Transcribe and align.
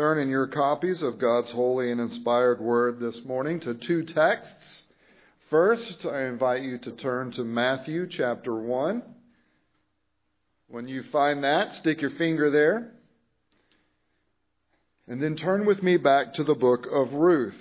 Turn 0.00 0.18
in 0.18 0.30
your 0.30 0.46
copies 0.46 1.02
of 1.02 1.18
God's 1.18 1.50
holy 1.50 1.92
and 1.92 2.00
inspired 2.00 2.58
word 2.58 3.00
this 3.00 3.22
morning 3.22 3.60
to 3.60 3.74
two 3.74 4.02
texts. 4.02 4.86
First, 5.50 6.06
I 6.06 6.22
invite 6.22 6.62
you 6.62 6.78
to 6.78 6.92
turn 6.92 7.32
to 7.32 7.44
Matthew 7.44 8.08
chapter 8.08 8.54
1. 8.54 9.02
When 10.68 10.88
you 10.88 11.02
find 11.12 11.44
that, 11.44 11.74
stick 11.74 12.00
your 12.00 12.12
finger 12.12 12.48
there. 12.48 12.92
And 15.06 15.22
then 15.22 15.36
turn 15.36 15.66
with 15.66 15.82
me 15.82 15.98
back 15.98 16.32
to 16.32 16.44
the 16.44 16.54
book 16.54 16.86
of 16.90 17.12
Ruth. 17.12 17.60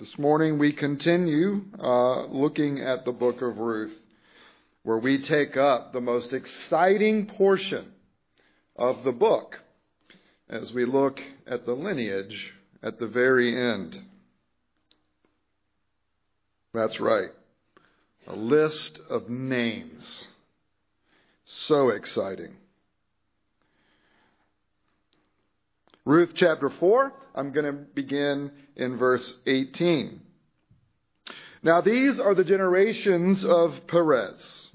This 0.00 0.16
morning 0.18 0.58
we 0.58 0.72
continue 0.72 1.60
uh, 1.78 2.24
looking 2.24 2.80
at 2.80 3.04
the 3.04 3.12
book 3.12 3.42
of 3.42 3.58
Ruth, 3.58 3.92
where 4.82 4.96
we 4.96 5.20
take 5.22 5.58
up 5.58 5.92
the 5.92 6.00
most 6.00 6.32
exciting 6.32 7.26
portion 7.26 7.92
of 8.76 9.04
the 9.04 9.12
book 9.12 9.58
as 10.54 10.72
we 10.72 10.84
look 10.84 11.20
at 11.48 11.66
the 11.66 11.72
lineage 11.72 12.54
at 12.80 13.00
the 13.00 13.08
very 13.08 13.60
end. 13.60 14.00
That's 16.72 17.00
right. 17.00 17.30
A 18.28 18.36
list 18.36 19.00
of 19.10 19.28
names. 19.28 20.28
So 21.44 21.88
exciting. 21.88 22.54
Ruth 26.04 26.30
chapter 26.34 26.70
4, 26.70 27.12
I'm 27.34 27.50
going 27.50 27.66
to 27.66 27.72
begin 27.72 28.52
in 28.76 28.96
verse 28.96 29.34
18. 29.46 30.20
Now 31.64 31.80
these 31.80 32.20
are 32.20 32.34
the 32.34 32.44
generations 32.44 33.44
of 33.44 33.86
Perez. 33.88 34.70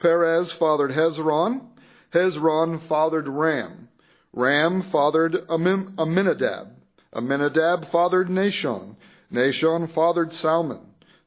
Perez 0.00 0.50
fathered 0.52 0.92
Hezron. 0.92 1.66
Hezron 2.14 2.88
fathered 2.88 3.28
Ram. 3.28 3.89
Ram 4.32 4.82
fathered 4.90 5.36
Amminadab. 5.48 6.68
Amminadab 7.14 7.90
fathered 7.90 8.28
Nahshon. 8.28 8.96
Nahshon 9.32 9.92
fathered 9.92 10.32
Salmon. 10.34 10.80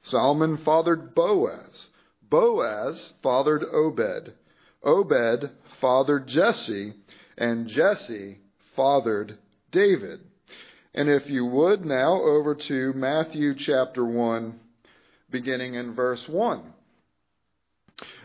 Salmon 0.03 0.58
fathered 0.58 1.14
Boaz. 1.14 1.89
Boaz 2.30 3.14
fathered 3.22 3.64
Obed. 3.64 4.33
Obed 4.83 5.50
fathered 5.81 6.27
Jesse. 6.27 6.94
And 7.38 7.67
Jesse 7.67 8.39
fathered 8.75 9.38
David. 9.72 10.22
And 10.95 11.09
if 11.09 11.30
you 11.30 11.45
would 11.45 11.86
now 11.86 12.22
over 12.22 12.55
to 12.55 12.94
Matthew 12.94 13.55
chapter 13.55 14.05
1, 14.05 14.59
beginning 15.30 15.73
in 15.73 15.95
verse 15.95 16.23
1. 16.30 16.61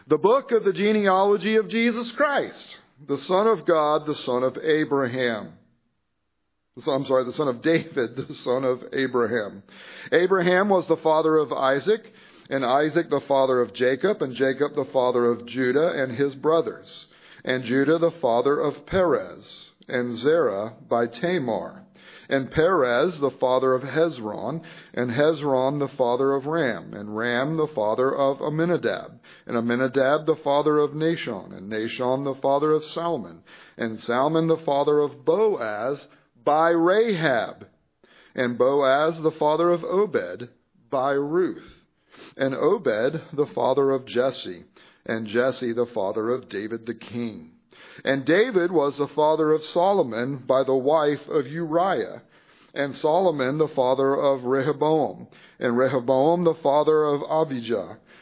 The 0.06 0.18
book 0.18 0.52
of 0.52 0.64
the 0.64 0.72
genealogy 0.72 1.56
of 1.56 1.68
Jesus 1.68 2.12
Christ 2.12 2.76
the 3.06 3.18
son 3.18 3.46
of 3.46 3.64
God, 3.64 4.06
the 4.06 4.14
son 4.14 4.42
of 4.42 4.58
Abraham. 4.58 5.52
I'm 6.86 7.06
sorry, 7.06 7.24
the 7.24 7.32
son 7.32 7.48
of 7.48 7.62
David, 7.62 8.16
the 8.28 8.34
son 8.34 8.64
of 8.64 8.84
Abraham. 8.92 9.62
Abraham 10.12 10.68
was 10.68 10.86
the 10.86 10.96
father 10.96 11.36
of 11.36 11.52
Isaac, 11.52 12.12
and 12.50 12.64
Isaac 12.64 13.10
the 13.10 13.20
father 13.20 13.60
of 13.60 13.72
Jacob, 13.74 14.22
and 14.22 14.34
Jacob 14.34 14.74
the 14.74 14.84
father 14.86 15.26
of 15.26 15.46
Judah 15.46 15.92
and 15.92 16.12
his 16.12 16.34
brothers, 16.34 17.06
and 17.44 17.64
Judah 17.64 17.98
the 17.98 18.10
father 18.10 18.58
of 18.58 18.86
Perez, 18.86 19.70
and 19.88 20.16
Zerah 20.16 20.74
by 20.88 21.06
Tamar, 21.06 21.84
and 22.28 22.50
Perez 22.50 23.18
the 23.18 23.30
father 23.30 23.74
of 23.74 23.82
Hezron, 23.82 24.62
and 24.94 25.10
Hezron 25.10 25.78
the 25.78 25.88
father 25.88 26.34
of 26.34 26.46
Ram, 26.46 26.94
and 26.94 27.16
Ram 27.16 27.56
the 27.56 27.68
father 27.68 28.14
of 28.14 28.40
Amminadab, 28.40 29.17
and 29.48 29.56
Amminadab 29.56 30.26
the 30.26 30.36
father 30.36 30.76
of 30.76 30.90
Nahshon, 30.90 31.56
and 31.56 31.72
Nahshon 31.72 32.24
the 32.24 32.38
father 32.38 32.70
of 32.70 32.84
Salmon, 32.84 33.42
and 33.78 33.98
Salmon 33.98 34.46
the 34.46 34.58
father 34.58 35.00
of 35.00 35.24
Boaz 35.24 36.06
by 36.44 36.68
Rahab, 36.68 37.66
and 38.34 38.58
Boaz 38.58 39.18
the 39.22 39.30
father 39.30 39.70
of 39.70 39.82
Obed 39.84 40.50
by 40.90 41.12
Ruth, 41.12 41.82
and 42.36 42.54
Obed 42.54 43.22
the 43.32 43.46
father 43.54 43.90
of 43.90 44.04
Jesse, 44.04 44.64
and 45.06 45.26
Jesse 45.26 45.72
the 45.72 45.86
father 45.86 46.28
of 46.28 46.50
David 46.50 46.84
the 46.84 46.94
king. 46.94 47.52
And 48.04 48.26
David 48.26 48.70
was 48.70 48.98
the 48.98 49.08
father 49.08 49.52
of 49.52 49.64
Solomon 49.64 50.44
by 50.46 50.62
the 50.62 50.76
wife 50.76 51.26
of 51.26 51.46
Uriah, 51.46 52.20
and 52.74 52.94
Solomon 52.94 53.56
the 53.56 53.68
father 53.68 54.14
of 54.14 54.44
Rehoboam, 54.44 55.26
and 55.58 55.78
Rehoboam 55.78 56.44
the 56.44 56.54
father 56.54 57.04
of 57.04 57.22
Abijah, 57.22 57.96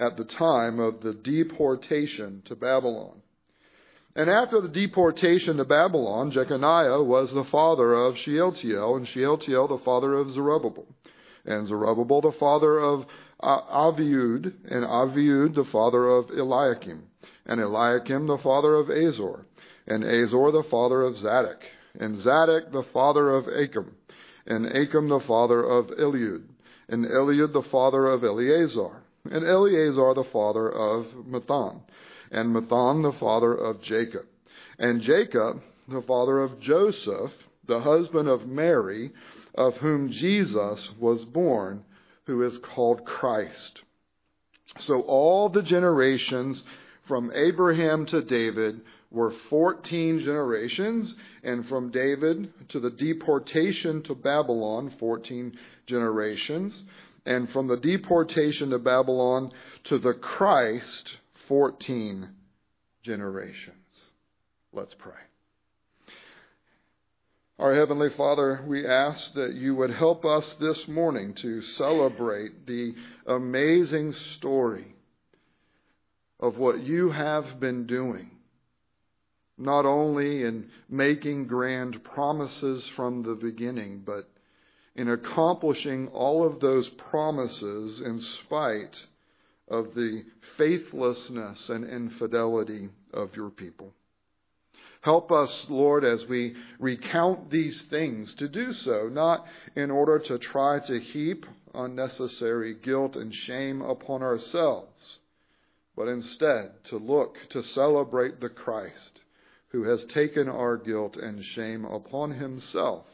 at 0.00 0.16
the 0.16 0.24
time 0.24 0.80
of 0.80 1.02
the 1.02 1.12
deportation 1.12 2.42
to 2.46 2.56
Babylon. 2.56 3.20
And 4.16 4.30
after 4.30 4.60
the 4.60 4.68
deportation 4.68 5.58
to 5.58 5.64
Babylon, 5.64 6.32
Jeconiah 6.32 7.02
was 7.02 7.30
the 7.32 7.44
father 7.44 7.94
of 7.94 8.16
Shealtiel, 8.16 8.96
and 8.96 9.06
Shealtiel 9.06 9.68
the 9.68 9.84
father 9.84 10.14
of 10.14 10.32
Zerubbabel, 10.32 10.86
and 11.44 11.68
Zerubbabel 11.68 12.22
the 12.22 12.32
father 12.32 12.80
of 12.80 13.04
Abiud, 13.42 14.52
and 14.68 14.84
Abiud 14.84 15.54
the 15.54 15.68
father 15.70 16.08
of 16.08 16.30
Eliakim, 16.30 17.02
and 17.46 17.60
Eliakim 17.60 18.26
the 18.26 18.38
father 18.38 18.74
of 18.74 18.88
Azor, 18.88 19.46
and 19.86 20.02
Azor 20.02 20.50
the 20.50 20.66
father 20.70 21.02
of 21.02 21.16
Zadok, 21.18 21.60
and 21.98 22.18
Zadok 22.18 22.72
the 22.72 22.84
father 22.92 23.30
of 23.30 23.46
Achim, 23.48 23.94
and 24.46 24.66
Achim 24.66 25.08
the 25.08 25.20
father 25.20 25.62
of 25.62 25.86
Eliud, 25.88 26.44
and 26.88 27.04
Eliud 27.04 27.52
the 27.52 27.68
father 27.70 28.06
of 28.06 28.24
Eleazar, 28.24 29.02
and 29.24 29.46
Eleazar 29.46 30.14
the 30.14 30.28
father 30.32 30.68
of 30.68 31.06
Matthan, 31.26 31.80
and 32.30 32.54
Matthan 32.54 33.02
the 33.02 33.18
father 33.18 33.54
of 33.54 33.82
Jacob, 33.82 34.26
and 34.78 35.00
Jacob 35.00 35.62
the 35.88 36.02
father 36.02 36.40
of 36.40 36.60
Joseph, 36.60 37.32
the 37.66 37.80
husband 37.80 38.28
of 38.28 38.46
Mary, 38.46 39.12
of 39.54 39.76
whom 39.76 40.10
Jesus 40.10 40.88
was 40.98 41.24
born, 41.24 41.84
who 42.26 42.42
is 42.42 42.58
called 42.58 43.04
Christ. 43.04 43.82
So 44.78 45.00
all 45.00 45.48
the 45.48 45.62
generations 45.62 46.62
from 47.08 47.32
Abraham 47.34 48.06
to 48.06 48.22
David 48.22 48.80
were 49.10 49.32
14 49.50 50.20
generations, 50.20 51.16
and 51.42 51.66
from 51.66 51.90
David 51.90 52.52
to 52.68 52.78
the 52.78 52.90
deportation 52.90 54.02
to 54.04 54.14
Babylon, 54.14 54.94
14 55.00 55.58
generations, 55.86 56.84
and 57.26 57.50
from 57.50 57.66
the 57.66 57.76
deportation 57.76 58.70
to 58.70 58.78
Babylon 58.78 59.52
to 59.84 59.98
the 59.98 60.14
Christ, 60.14 61.16
14 61.48 62.28
generations. 63.02 64.10
Let's 64.72 64.94
pray. 64.94 65.12
Our 67.58 67.74
Heavenly 67.74 68.08
Father, 68.10 68.64
we 68.66 68.86
ask 68.86 69.34
that 69.34 69.54
you 69.54 69.74
would 69.74 69.90
help 69.90 70.24
us 70.24 70.56
this 70.60 70.88
morning 70.88 71.34
to 71.34 71.60
celebrate 71.60 72.66
the 72.66 72.94
amazing 73.26 74.14
story 74.36 74.94
of 76.38 76.56
what 76.56 76.80
you 76.80 77.10
have 77.10 77.60
been 77.60 77.86
doing 77.86 78.30
not 79.60 79.84
only 79.84 80.42
in 80.42 80.70
making 80.88 81.46
grand 81.46 82.02
promises 82.02 82.88
from 82.96 83.22
the 83.22 83.34
beginning, 83.34 84.02
but 84.04 84.26
in 84.96 85.08
accomplishing 85.08 86.08
all 86.08 86.44
of 86.44 86.60
those 86.60 86.88
promises 86.90 88.00
in 88.00 88.18
spite 88.18 88.96
of 89.68 89.94
the 89.94 90.24
faithlessness 90.56 91.68
and 91.68 91.88
infidelity 91.88 92.88
of 93.12 93.34
your 93.36 93.50
people. 93.50 93.92
Help 95.02 95.32
us, 95.32 95.66
Lord, 95.70 96.04
as 96.04 96.26
we 96.26 96.54
recount 96.78 97.50
these 97.50 97.80
things, 97.82 98.34
to 98.34 98.48
do 98.48 98.72
so 98.72 99.08
not 99.08 99.46
in 99.74 99.90
order 99.90 100.18
to 100.18 100.38
try 100.38 100.78
to 100.80 101.00
heap 101.00 101.46
unnecessary 101.72 102.74
guilt 102.74 103.16
and 103.16 103.34
shame 103.34 103.80
upon 103.80 104.22
ourselves, 104.22 105.20
but 105.96 106.08
instead 106.08 106.84
to 106.84 106.98
look 106.98 107.38
to 107.50 107.62
celebrate 107.62 108.40
the 108.40 108.50
Christ 108.50 109.22
who 109.68 109.84
has 109.84 110.04
taken 110.06 110.48
our 110.48 110.76
guilt 110.76 111.16
and 111.16 111.44
shame 111.44 111.84
upon 111.84 112.32
himself 112.32 113.06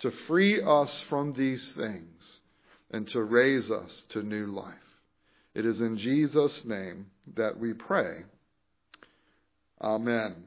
to 0.00 0.10
free 0.26 0.60
us 0.62 1.04
from 1.08 1.32
these 1.32 1.72
things 1.72 2.40
and 2.90 3.08
to 3.08 3.22
raise 3.22 3.70
us 3.70 4.04
to 4.10 4.22
new 4.22 4.46
life. 4.46 4.74
It 5.54 5.64
is 5.64 5.80
in 5.80 5.98
Jesus' 5.98 6.64
name 6.64 7.06
that 7.36 7.58
we 7.58 7.72
pray. 7.72 8.24
Amen. 9.80 10.44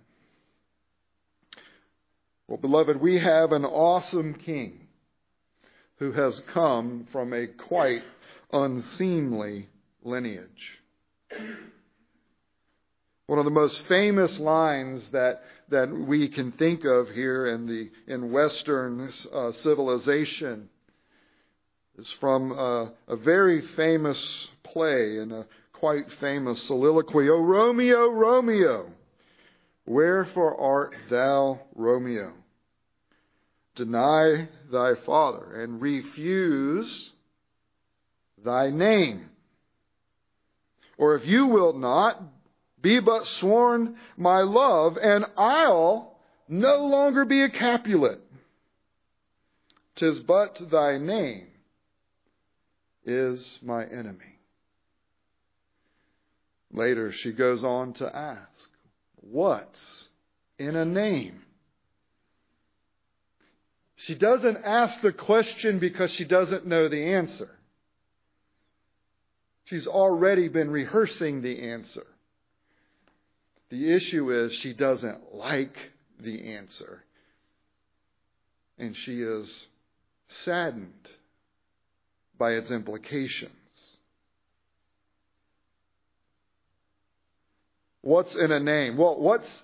Well, 2.47 2.57
beloved, 2.57 2.99
we 3.01 3.19
have 3.19 3.51
an 3.51 3.65
awesome 3.65 4.33
king 4.33 4.87
who 5.97 6.11
has 6.13 6.39
come 6.53 7.07
from 7.11 7.33
a 7.33 7.47
quite 7.47 8.03
unseemly 8.51 9.67
lineage. 10.03 10.79
One 13.27 13.39
of 13.39 13.45
the 13.45 13.51
most 13.51 13.85
famous 13.87 14.39
lines 14.39 15.11
that, 15.11 15.43
that 15.67 15.91
we 15.91 16.29
can 16.29 16.53
think 16.53 16.85
of 16.85 17.09
here 17.09 17.47
in, 17.47 17.67
the, 17.67 17.91
in 18.11 18.31
Western 18.31 19.11
uh, 19.33 19.51
civilization 19.63 20.69
is 21.99 22.09
from 22.21 22.53
a, 22.53 22.93
a 23.09 23.17
very 23.17 23.61
famous 23.75 24.17
play 24.63 25.17
and 25.17 25.33
a 25.33 25.45
quite 25.73 26.05
famous 26.21 26.63
soliloquy. 26.63 27.29
O 27.29 27.41
Romeo, 27.41 28.07
Romeo, 28.11 28.89
wherefore 29.85 30.59
art 30.59 30.95
thou 31.09 31.59
Romeo? 31.75 32.31
Deny 33.75 34.47
thy 34.71 34.93
father 35.05 35.61
and 35.61 35.81
refuse 35.81 37.11
thy 38.43 38.69
name. 38.69 39.29
Or 40.97 41.15
if 41.15 41.25
you 41.25 41.47
will 41.47 41.73
not, 41.73 42.21
be 42.87 42.99
but 43.01 43.27
sworn 43.27 43.97
my 44.15 44.39
love, 44.39 44.97
and 44.97 45.25
I'll 45.35 46.17
no 46.47 46.85
longer 46.85 47.25
be 47.25 47.41
a 47.41 47.49
Capulet. 47.49 48.21
Tis 49.97 50.19
but 50.19 50.57
thy 50.71 50.97
name 50.97 51.47
is 53.05 53.59
my 53.61 53.83
enemy. 53.83 54.39
Later, 56.71 57.11
she 57.11 57.33
goes 57.33 57.61
on 57.61 57.91
to 57.95 58.15
ask, 58.15 58.69
What's 59.17 60.07
in 60.57 60.77
a 60.77 60.85
name? 60.85 61.41
She 63.97 64.15
doesn't 64.15 64.59
ask 64.63 65.01
the 65.01 65.11
question 65.11 65.79
because 65.79 66.11
she 66.11 66.23
doesn't 66.23 66.65
know 66.65 66.87
the 66.87 67.15
answer. 67.15 67.49
She's 69.65 69.87
already 69.87 70.47
been 70.47 70.71
rehearsing 70.71 71.41
the 71.41 71.69
answer. 71.69 72.05
The 73.69 73.93
issue 73.93 74.31
is 74.31 74.53
she 74.53 74.73
doesn't 74.73 75.35
like 75.35 75.77
the 76.19 76.53
answer. 76.53 77.03
And 78.77 78.95
she 78.95 79.21
is 79.21 79.67
saddened 80.27 81.09
by 82.37 82.51
its 82.51 82.71
implications. 82.71 83.51
What's 88.01 88.35
in 88.35 88.51
a 88.51 88.59
name? 88.59 88.95
Well, 88.95 89.19
what's, 89.19 89.63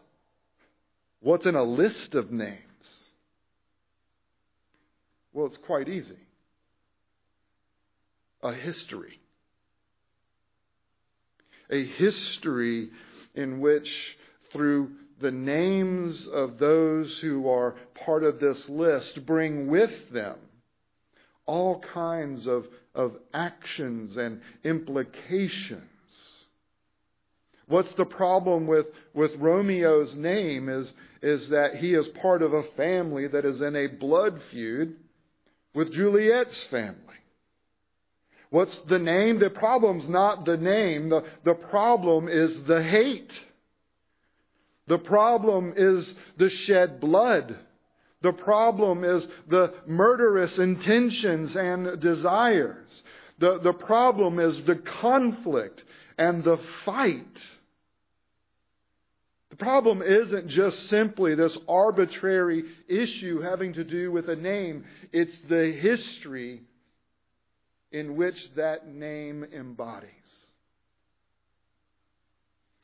what's 1.21 1.45
in 1.45 1.55
a 1.55 1.63
list 1.63 2.15
of 2.15 2.31
names? 2.31 2.59
Well, 5.31 5.45
it's 5.45 5.57
quite 5.57 5.87
easy. 5.87 6.17
A 8.41 8.53
history. 8.53 9.19
A 11.69 11.85
history 11.85 12.89
in 13.35 13.59
which, 13.59 14.17
through 14.51 14.91
the 15.19 15.31
names 15.31 16.27
of 16.27 16.57
those 16.59 17.17
who 17.19 17.49
are 17.49 17.75
part 17.95 18.23
of 18.23 18.39
this 18.39 18.67
list, 18.69 19.25
bring 19.25 19.67
with 19.67 20.09
them 20.11 20.37
all 21.45 21.79
kinds 21.79 22.47
of, 22.47 22.67
of 22.95 23.15
actions 23.33 24.17
and 24.17 24.41
implications. 24.63 25.81
What's 27.67 27.93
the 27.93 28.05
problem 28.05 28.67
with, 28.67 28.87
with 29.13 29.35
Romeo's 29.37 30.15
name 30.15 30.69
is, 30.69 30.93
is 31.21 31.49
that 31.49 31.75
he 31.75 31.93
is 31.93 32.07
part 32.09 32.41
of 32.41 32.53
a 32.53 32.63
family 32.75 33.27
that 33.27 33.45
is 33.45 33.61
in 33.61 33.75
a 33.75 33.87
blood 33.87 34.41
feud 34.51 34.95
with 35.73 35.91
Juliet's 35.93 36.61
family. 36.65 36.97
What's 38.53 38.77
the 38.81 38.99
name? 38.99 39.39
The 39.39 39.49
problem's 39.49 40.07
not 40.07 40.45
the 40.45 40.57
name. 40.57 41.09
The, 41.09 41.23
the 41.43 41.55
problem 41.55 42.27
is 42.27 42.65
the 42.65 42.83
hate. 42.83 43.33
The 44.85 44.99
problem 44.99 45.73
is 45.75 46.13
the 46.37 46.51
shed 46.51 46.99
blood. 46.99 47.57
The 48.21 48.31
problem 48.31 49.03
is 49.03 49.27
the 49.47 49.73
murderous 49.87 50.59
intentions 50.59 51.55
and 51.55 51.99
desires. 51.99 53.01
The, 53.39 53.57
the 53.57 53.73
problem 53.73 54.37
is 54.37 54.63
the 54.65 54.75
conflict 54.75 55.83
and 56.19 56.43
the 56.43 56.59
fight. 56.85 57.39
The 59.49 59.55
problem 59.55 60.03
isn't 60.03 60.49
just 60.49 60.89
simply 60.89 61.33
this 61.33 61.57
arbitrary 61.67 62.65
issue 62.87 63.41
having 63.41 63.73
to 63.73 63.83
do 63.83 64.11
with 64.11 64.29
a 64.29 64.35
name, 64.35 64.85
it's 65.11 65.39
the 65.49 65.71
history 65.71 66.61
in 67.93 68.15
which 68.15 68.35
that 68.55 68.87
name 68.87 69.45
embodies. 69.53 70.09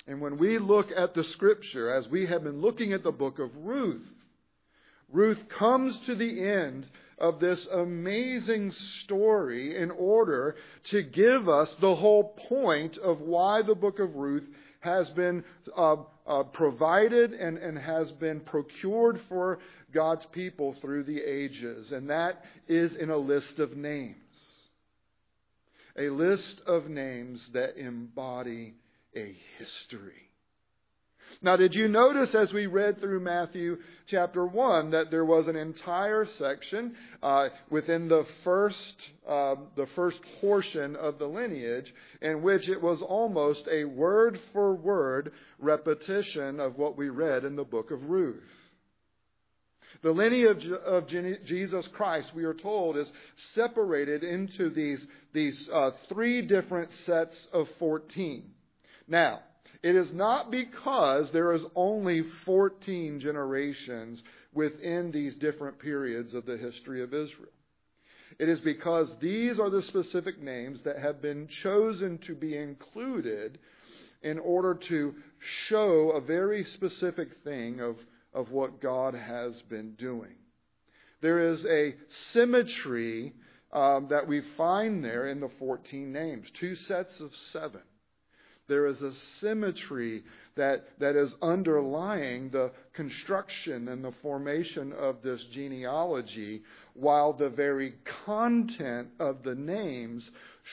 And 0.08 0.22
when 0.22 0.38
we 0.38 0.60
look 0.60 0.90
at 0.96 1.14
the 1.14 1.24
scripture, 1.24 1.90
as 1.90 2.08
we 2.08 2.28
have 2.28 2.44
been 2.44 2.62
looking 2.62 2.94
at 2.94 3.04
the 3.04 3.12
book 3.12 3.40
of 3.40 3.56
Ruth, 3.58 4.08
Ruth 5.12 5.50
comes 5.50 6.00
to 6.06 6.16
the 6.16 6.48
end 6.48 6.88
of 7.18 7.40
this 7.40 7.68
amazing 7.72 8.72
story 8.72 9.76
in 9.76 9.92
order 9.92 10.56
to 10.86 11.02
give 11.04 11.50
us 11.50 11.74
the 11.82 11.96
whole 11.96 12.36
point 12.48 12.98
of 13.00 13.20
why 13.20 13.64
the 13.64 13.76
book 13.76 14.00
of 14.00 14.16
Ruth 14.16 14.48
has 14.80 15.10
been 15.10 15.44
uh, 15.76 15.98
uh, 16.26 16.44
provided 16.44 17.34
and, 17.34 17.58
and 17.58 17.78
has 17.78 18.12
been 18.12 18.40
procured 18.40 19.20
for 19.28 19.60
God's 19.92 20.26
people 20.28 20.76
through 20.80 21.04
the 21.04 21.20
ages. 21.20 21.92
And 21.92 22.10
that 22.10 22.46
is 22.68 22.96
in 22.96 23.10
a 23.10 23.18
list 23.18 23.60
of 23.60 23.76
names 23.76 24.16
a 26.00 26.10
list 26.10 26.62
of 26.66 26.90
names 26.90 27.50
that 27.54 27.78
embody 27.78 28.74
a 29.16 29.36
history. 29.58 30.30
Now, 31.42 31.56
did 31.56 31.76
you 31.76 31.88
notice 31.88 32.34
as 32.34 32.52
we 32.52 32.66
read 32.66 33.00
through 33.00 33.20
Matthew 33.20 33.78
chapter 34.08 34.46
1 34.46 34.92
that 34.92 35.12
there 35.12 35.26
was 35.26 35.48
an 35.48 35.56
entire 35.56 36.26
section 36.26 36.96
uh, 37.22 37.50
within 37.70 38.08
the 38.08 38.26
first, 38.44 38.96
uh, 39.28 39.56
the 39.76 39.88
first 39.96 40.20
portion 40.42 40.96
of 40.96 41.20
the 41.20 41.28
lineage 41.28 41.94
in 42.22 42.42
which 42.42 42.68
it 42.68 42.82
was 42.82 43.02
almost 43.02 43.68
a 43.72 43.86
word 43.86 44.40
for 44.54 44.74
word 44.74 45.32
repetition 45.60 46.60
of 46.60 46.78
what 46.78 46.98
we 46.98 47.10
read 47.10 47.46
in 47.46 47.56
the 47.56 47.64
book 47.64 47.92
of 47.92 48.10
Ruth? 48.10 48.59
The 50.02 50.12
lineage 50.12 50.66
of 50.66 51.08
Jesus 51.08 51.88
Christ, 51.90 52.32
we 52.34 52.46
are 52.46 52.54
told, 52.54 52.96
is 52.96 53.12
separated 53.54 54.24
into 54.24 54.70
these, 54.70 55.06
these 55.34 55.70
uh, 55.74 55.92
three 56.08 56.42
different 56.42 56.90
sets 57.06 57.48
of 57.52 57.68
14. 57.80 58.50
Now, 59.08 59.42
it 59.84 59.96
is 59.96 60.14
not 60.14 60.52
because 60.52 61.32
there 61.32 61.54
is 61.54 61.64
only 61.76 62.24
14 62.46 63.20
generations 63.20 64.24
within 64.54 65.12
these 65.12 65.36
different 65.36 65.80
periods 65.80 66.34
of 66.34 66.46
the 66.46 66.58
history 66.58 67.02
of 67.02 67.14
Israel. 67.14 67.52
It 68.38 68.48
is 68.48 68.62
because 68.62 69.10
these 69.20 69.60
are 69.60 69.70
the 69.70 69.84
specific 69.84 70.42
names 70.42 70.82
that 70.84 71.00
have 71.00 71.22
been 71.22 71.48
chosen 71.62 72.20
to 72.20 72.36
be 72.36 72.56
included 72.56 73.60
in 74.22 74.40
order 74.40 74.76
to 74.76 75.16
show 75.68 76.12
a 76.12 76.22
very 76.22 76.64
specific 76.64 77.30
thing 77.44 77.80
of 77.80 77.98
of 78.34 78.52
what 78.52 78.82
God 78.82 79.14
has 79.14 79.62
been 79.64 79.94
doing. 79.96 80.36
There 81.22 81.40
is 81.52 81.66
a 81.66 81.96
symmetry 82.32 83.34
um, 83.72 84.08
that 84.10 84.28
we 84.28 84.42
find 84.58 85.04
there 85.04 85.28
in 85.28 85.40
the 85.40 85.50
14 85.60 86.12
names, 86.12 86.48
two 86.60 86.76
sets 86.76 87.20
of 87.20 87.36
seven. 87.52 87.82
There 88.68 88.86
is 88.86 89.02
a 89.02 89.14
symmetry 89.40 90.24
that, 90.56 90.88
that 91.00 91.16
is 91.16 91.36
underlying 91.42 92.52
the 92.52 92.72
construction 92.94 93.88
and 93.88 94.06
the 94.06 94.14
formation 94.22 94.94
of 94.94 95.24
this 95.24 95.44
genealogy, 95.46 96.62
while 96.94 97.34
the 97.34 97.50
very 97.50 97.96
content 98.26 99.10
of 99.20 99.42
the 99.44 99.56
names 99.56 100.30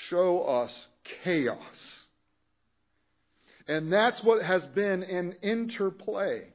show 0.08 0.42
us 0.42 0.88
chaos. 1.24 2.06
And 3.66 3.90
that's 3.90 4.22
what 4.22 4.44
has 4.44 4.64
been 4.66 5.02
in 5.02 5.32
interplay 5.42 6.52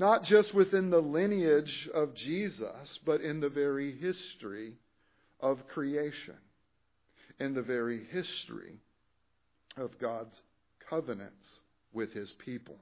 not 0.00 0.24
just 0.24 0.54
within 0.54 0.88
the 0.88 0.98
lineage 0.98 1.86
of 1.92 2.14
Jesus, 2.14 2.98
but 3.04 3.20
in 3.20 3.38
the 3.40 3.50
very 3.50 3.94
history 3.98 4.72
of 5.40 5.68
creation, 5.68 6.38
in 7.38 7.52
the 7.52 7.60
very 7.60 8.02
history 8.10 8.78
of 9.76 9.98
God's 9.98 10.40
covenants 10.88 11.60
with 11.92 12.14
his 12.14 12.32
people. 12.32 12.76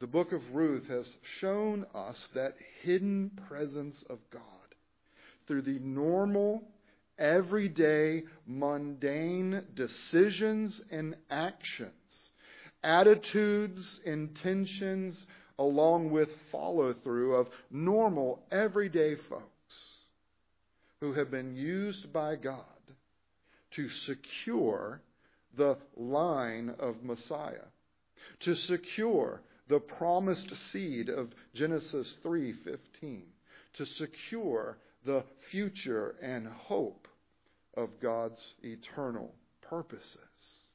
The 0.00 0.08
book 0.08 0.32
of 0.32 0.42
Ruth 0.52 0.88
has 0.88 1.08
shown 1.38 1.86
us 1.94 2.28
that 2.34 2.56
hidden 2.82 3.30
presence 3.48 4.02
of 4.10 4.18
God 4.32 4.42
through 5.46 5.62
the 5.62 5.78
normal, 5.78 6.64
everyday, 7.16 8.24
mundane 8.44 9.62
decisions 9.76 10.80
and 10.90 11.14
actions 11.30 11.92
attitudes, 12.82 14.00
intentions, 14.04 15.26
along 15.58 16.10
with 16.10 16.28
follow 16.52 16.92
through 16.92 17.34
of 17.34 17.48
normal, 17.70 18.42
everyday 18.50 19.14
folks 19.14 19.44
who 21.00 21.12
have 21.14 21.30
been 21.30 21.54
used 21.54 22.12
by 22.12 22.36
God 22.36 22.64
to 23.72 23.88
secure 23.88 25.00
the 25.56 25.76
line 25.96 26.74
of 26.78 27.02
Messiah, 27.02 27.66
to 28.40 28.54
secure 28.54 29.42
the 29.68 29.80
promised 29.80 30.50
seed 30.70 31.08
of 31.08 31.34
Genesis 31.54 32.16
3:15, 32.22 33.22
to 33.74 33.86
secure 33.86 34.78
the 35.04 35.24
future 35.50 36.16
and 36.22 36.46
hope 36.46 37.08
of 37.74 38.00
God's 38.00 38.54
eternal 38.62 39.34
purposes. 39.60 40.65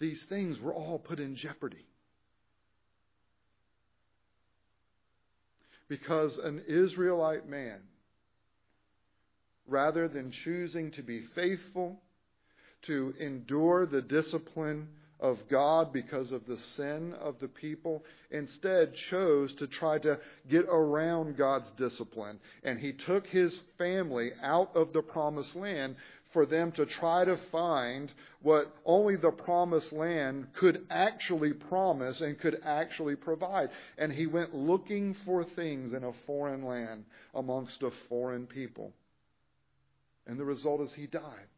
These 0.00 0.22
things 0.24 0.58
were 0.58 0.74
all 0.74 0.98
put 0.98 1.20
in 1.20 1.36
jeopardy. 1.36 1.86
Because 5.88 6.38
an 6.38 6.62
Israelite 6.66 7.48
man, 7.48 7.80
rather 9.66 10.08
than 10.08 10.32
choosing 10.32 10.90
to 10.92 11.02
be 11.02 11.24
faithful, 11.34 12.00
to 12.82 13.14
endure 13.20 13.84
the 13.84 14.00
discipline 14.00 14.88
of 15.18 15.38
God 15.50 15.92
because 15.92 16.32
of 16.32 16.46
the 16.46 16.56
sin 16.76 17.12
of 17.20 17.38
the 17.40 17.48
people, 17.48 18.02
instead 18.30 18.94
chose 19.10 19.54
to 19.56 19.66
try 19.66 19.98
to 19.98 20.18
get 20.48 20.64
around 20.70 21.36
God's 21.36 21.70
discipline. 21.72 22.40
And 22.62 22.78
he 22.78 22.92
took 22.92 23.26
his 23.26 23.58
family 23.76 24.30
out 24.42 24.74
of 24.74 24.94
the 24.94 25.02
promised 25.02 25.54
land 25.54 25.96
for 26.32 26.46
them 26.46 26.72
to 26.72 26.86
try 26.86 27.24
to 27.24 27.36
find 27.50 28.12
what 28.42 28.74
only 28.84 29.16
the 29.16 29.30
promised 29.30 29.92
land 29.92 30.46
could 30.54 30.86
actually 30.90 31.52
promise 31.52 32.20
and 32.20 32.38
could 32.38 32.60
actually 32.64 33.16
provide. 33.16 33.70
And 33.98 34.12
he 34.12 34.26
went 34.26 34.54
looking 34.54 35.16
for 35.24 35.44
things 35.44 35.92
in 35.92 36.04
a 36.04 36.12
foreign 36.26 36.64
land 36.64 37.04
amongst 37.34 37.82
a 37.82 37.90
foreign 38.08 38.46
people. 38.46 38.92
And 40.26 40.38
the 40.38 40.44
result 40.44 40.80
is 40.80 40.92
he 40.92 41.06
died. 41.06 41.48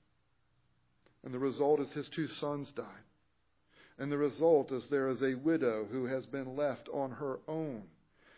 And 1.25 1.33
the 1.33 1.39
result 1.39 1.81
is 1.81 1.93
his 1.93 2.09
two 2.09 2.27
sons 2.27 2.73
died. 2.73 2.87
And 3.99 4.11
the 4.11 4.19
result 4.19 4.73
is 4.73 4.89
there 4.89 5.09
is 5.09 5.23
a 5.23 5.35
widow 5.35 5.87
who 5.91 6.07
has 6.07 6.27
been 6.27 6.57
left 6.57 6.89
on 6.93 7.13
her 7.13 7.39
own, 7.47 7.83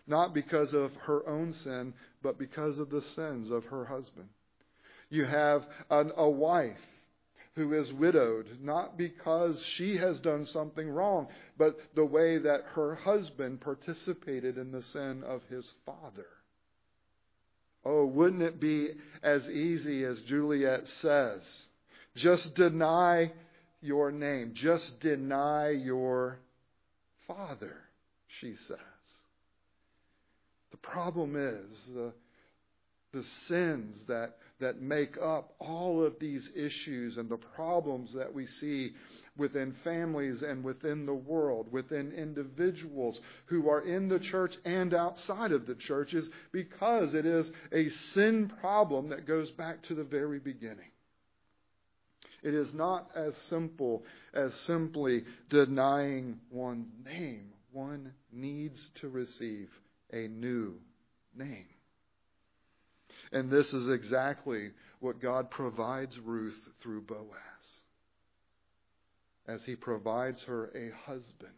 not 0.06 0.34
because 0.34 0.74
of 0.74 0.92
her 0.96 1.26
own 1.26 1.52
sin, 1.52 1.94
but 2.22 2.38
because 2.38 2.78
of 2.78 2.90
the 2.90 3.00
sins 3.00 3.50
of 3.50 3.64
her 3.66 3.84
husband. 3.84 4.28
You 5.14 5.26
have 5.26 5.64
an, 5.90 6.10
a 6.16 6.28
wife 6.28 6.76
who 7.54 7.72
is 7.72 7.92
widowed, 7.92 8.58
not 8.60 8.98
because 8.98 9.64
she 9.76 9.96
has 9.96 10.18
done 10.18 10.44
something 10.44 10.88
wrong, 10.88 11.28
but 11.56 11.78
the 11.94 12.04
way 12.04 12.38
that 12.38 12.64
her 12.74 12.96
husband 12.96 13.60
participated 13.60 14.58
in 14.58 14.72
the 14.72 14.82
sin 14.82 15.22
of 15.24 15.42
his 15.48 15.72
father. 15.86 16.26
Oh, 17.84 18.06
wouldn't 18.06 18.42
it 18.42 18.58
be 18.58 18.88
as 19.22 19.46
easy 19.48 20.02
as 20.02 20.20
Juliet 20.22 20.88
says? 21.00 21.42
Just 22.16 22.56
deny 22.56 23.30
your 23.80 24.10
name. 24.10 24.50
Just 24.54 24.98
deny 24.98 25.70
your 25.70 26.40
father, 27.28 27.76
she 28.40 28.56
says. 28.56 28.78
The 30.72 30.76
problem 30.78 31.36
is 31.36 31.82
the, 31.94 32.12
the 33.12 33.24
sins 33.46 33.96
that, 34.08 34.38
that 34.60 34.80
make 34.80 35.16
up 35.20 35.54
all 35.58 36.04
of 36.04 36.18
these 36.20 36.48
issues 36.54 37.16
and 37.16 37.28
the 37.28 37.36
problems 37.36 38.12
that 38.14 38.32
we 38.32 38.46
see 38.46 38.92
within 39.36 39.74
families 39.82 40.42
and 40.42 40.62
within 40.62 41.06
the 41.06 41.14
world, 41.14 41.70
within 41.72 42.12
individuals 42.12 43.20
who 43.46 43.68
are 43.68 43.80
in 43.80 44.08
the 44.08 44.20
church 44.20 44.56
and 44.64 44.94
outside 44.94 45.50
of 45.50 45.66
the 45.66 45.74
church 45.74 46.14
is 46.14 46.28
because 46.52 47.14
it 47.14 47.26
is 47.26 47.50
a 47.72 47.88
sin 47.90 48.50
problem 48.60 49.08
that 49.08 49.26
goes 49.26 49.50
back 49.52 49.82
to 49.82 49.94
the 49.94 50.04
very 50.04 50.38
beginning. 50.38 50.90
It 52.44 52.54
is 52.54 52.72
not 52.74 53.10
as 53.16 53.34
simple 53.48 54.04
as 54.34 54.54
simply 54.54 55.24
denying 55.48 56.38
one's 56.50 56.92
name. 57.04 57.54
One 57.72 58.12
needs 58.30 58.90
to 58.96 59.08
receive 59.08 59.70
a 60.12 60.28
new 60.28 60.74
name. 61.34 61.73
And 63.34 63.50
this 63.50 63.72
is 63.74 63.88
exactly 63.88 64.70
what 65.00 65.20
God 65.20 65.50
provides 65.50 66.20
Ruth 66.20 66.68
through 66.80 67.02
Boaz. 67.02 67.80
As 69.48 69.64
he 69.64 69.74
provides 69.74 70.44
her 70.44 70.66
a 70.68 70.92
husband. 71.04 71.52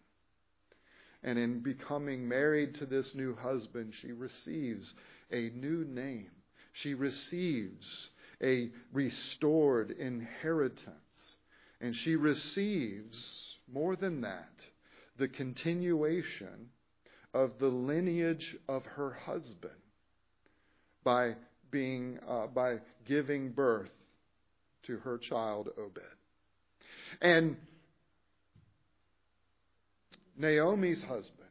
And 1.22 1.38
in 1.38 1.60
becoming 1.60 2.26
married 2.26 2.76
to 2.76 2.86
this 2.86 3.14
new 3.14 3.36
husband, 3.36 3.92
she 4.00 4.12
receives 4.12 4.94
a 5.30 5.50
new 5.50 5.84
name. 5.84 6.30
She 6.72 6.94
receives 6.94 8.08
a 8.42 8.70
restored 8.94 9.90
inheritance. 9.90 11.36
And 11.82 11.94
she 11.94 12.16
receives, 12.16 13.54
more 13.70 13.96
than 13.96 14.22
that, 14.22 14.54
the 15.18 15.28
continuation 15.28 16.70
of 17.34 17.58
the 17.58 17.68
lineage 17.68 18.56
of 18.66 18.86
her 18.86 19.12
husband 19.12 19.74
by 21.04 21.36
being 21.76 22.18
uh, 22.26 22.46
by 22.46 22.76
giving 23.06 23.50
birth 23.50 23.90
to 24.86 24.96
her 25.00 25.18
child 25.18 25.68
Obed. 25.76 26.00
And 27.20 27.58
Naomi's 30.38 31.02
husband, 31.02 31.50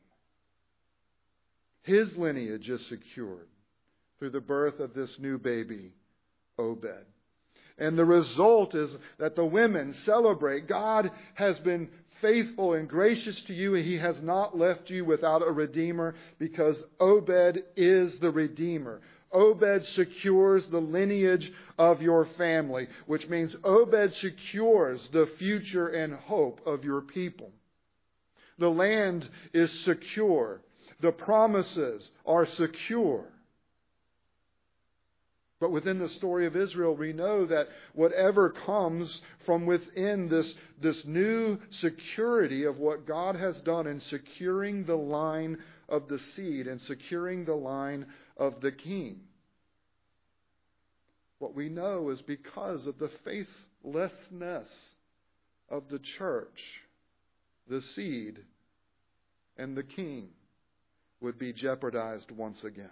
his 1.84 2.18
lineage 2.18 2.68
is 2.68 2.84
secured 2.88 3.48
through 4.18 4.32
the 4.32 4.42
birth 4.42 4.80
of 4.80 4.96
this 4.96 5.16
new 5.20 5.38
baby 5.38 5.94
Obed. 6.58 7.06
And 7.78 7.96
the 7.96 8.06
result 8.06 8.74
is 8.74 8.98
that 9.20 9.36
the 9.36 9.46
women 9.46 9.94
celebrate 10.06 10.68
God 10.68 11.12
has 11.36 11.60
been 11.60 11.90
faithful 12.20 12.74
and 12.74 12.90
gracious 12.90 13.40
to 13.42 13.54
you, 13.54 13.76
and 13.76 13.86
he 13.86 13.98
has 13.98 14.20
not 14.24 14.58
left 14.58 14.90
you 14.90 15.06
without 15.06 15.48
a 15.48 15.52
redeemer 15.52 16.16
because 16.40 16.82
Obed 17.00 17.64
is 17.76 18.18
the 18.20 18.32
redeemer. 18.32 19.02
Obed 19.36 19.86
secures 19.88 20.66
the 20.68 20.80
lineage 20.80 21.52
of 21.78 22.02
your 22.02 22.26
family, 22.38 22.88
which 23.06 23.28
means 23.28 23.56
Obed 23.64 24.14
secures 24.14 25.08
the 25.12 25.28
future 25.38 25.90
and 25.90 26.14
hope 26.14 26.66
of 26.66 26.86
your 26.86 27.02
people. 27.02 27.52
The 28.58 28.70
land 28.70 29.30
is 29.54 29.72
secure. 29.82 30.62
The 31.02 31.12
promises 31.12 32.10
are 32.26 32.46
secure. 32.46 33.26
But 35.60 35.72
within 35.72 36.00
the 36.00 36.10
story 36.10 36.46
of 36.46 36.56
Israel, 36.56 36.96
we 36.96 37.14
know 37.14 37.46
that 37.46 37.68
whatever 37.94 38.50
comes 38.50 39.22
from 39.46 39.66
within 39.66 40.28
this, 40.28 40.54
this 40.82 41.04
new 41.06 41.60
security 41.72 42.66
of 42.66 42.78
what 42.78 43.08
God 43.08 43.36
has 43.36 43.60
done 43.62 43.88
in 43.88 44.00
securing 44.02 44.86
the 44.86 44.98
line 44.98 45.58
of 45.88 46.08
the 46.08 46.20
seed 46.20 46.68
and 46.68 46.80
securing 46.82 47.46
the 47.46 47.56
line 47.56 48.06
of 48.38 48.62
the 48.62 48.72
king. 48.72 49.22
What 51.40 51.56
we 51.56 51.70
know 51.70 52.10
is 52.10 52.22
because 52.22 52.88
of 52.88 52.98
the 52.98 53.12
faithlessness 53.24 54.70
of 55.70 55.90
the 55.90 56.00
church, 56.00 56.82
the 57.68 57.82
seed 57.82 58.40
and 59.58 59.76
the 59.76 59.84
king 59.84 60.30
would 61.22 61.38
be 61.38 61.54
jeopardized 61.54 62.32
once 62.32 62.64
again. 62.64 62.90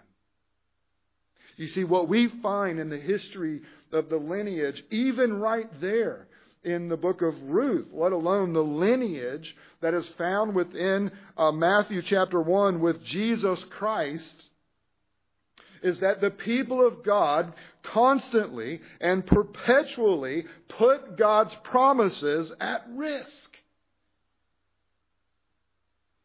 You 1.56 1.68
see, 1.68 1.84
what 1.84 2.08
we 2.08 2.26
find 2.42 2.80
in 2.80 2.90
the 2.90 2.98
history 2.98 3.62
of 3.92 4.08
the 4.08 4.16
lineage, 4.16 4.82
even 4.90 5.38
right 5.38 5.68
there 5.80 6.26
in 6.64 6.88
the 6.88 6.96
book 6.96 7.22
of 7.22 7.40
Ruth, 7.42 7.88
let 7.92 8.12
alone 8.12 8.52
the 8.52 8.64
lineage 8.64 9.54
that 9.80 9.94
is 9.94 10.08
found 10.10 10.54
within 10.54 11.12
uh, 11.36 11.52
Matthew 11.52 12.02
chapter 12.02 12.40
1 12.40 12.80
with 12.80 13.04
Jesus 13.04 13.62
Christ, 13.70 14.48
is 15.84 16.00
that 16.00 16.22
the 16.22 16.30
people 16.30 16.84
of 16.84 17.04
God 17.04 17.52
constantly 17.82 18.80
and 19.02 19.24
perpetually 19.24 20.46
put 20.66 21.18
God's 21.18 21.54
promises 21.62 22.50
at 22.58 22.86
risk. 22.90 23.50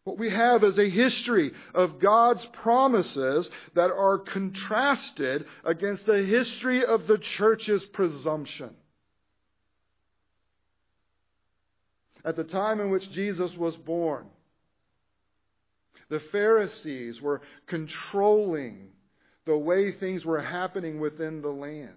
What 0.05 0.17
we 0.17 0.29
have 0.29 0.63
is 0.63 0.79
a 0.79 0.89
history 0.89 1.51
of 1.75 1.99
God's 1.99 2.43
promises 2.53 3.49
that 3.75 3.91
are 3.91 4.17
contrasted 4.17 5.45
against 5.65 6.05
the 6.05 6.23
history 6.23 6.85
of 6.85 7.05
the 7.05 7.17
church's 7.17 7.83
presumption. 7.83 8.73
At 12.23 12.37
the 12.37 12.45
time 12.45 12.79
in 12.79 12.91
which 12.91 13.11
Jesus 13.11 13.55
was 13.57 13.75
born, 13.75 14.25
the 16.07 16.21
Pharisees 16.21 17.21
were 17.21 17.41
controlling 17.67 18.91
the 19.49 19.57
way 19.57 19.91
things 19.91 20.23
were 20.23 20.39
happening 20.39 20.99
within 20.99 21.41
the 21.41 21.49
land. 21.49 21.89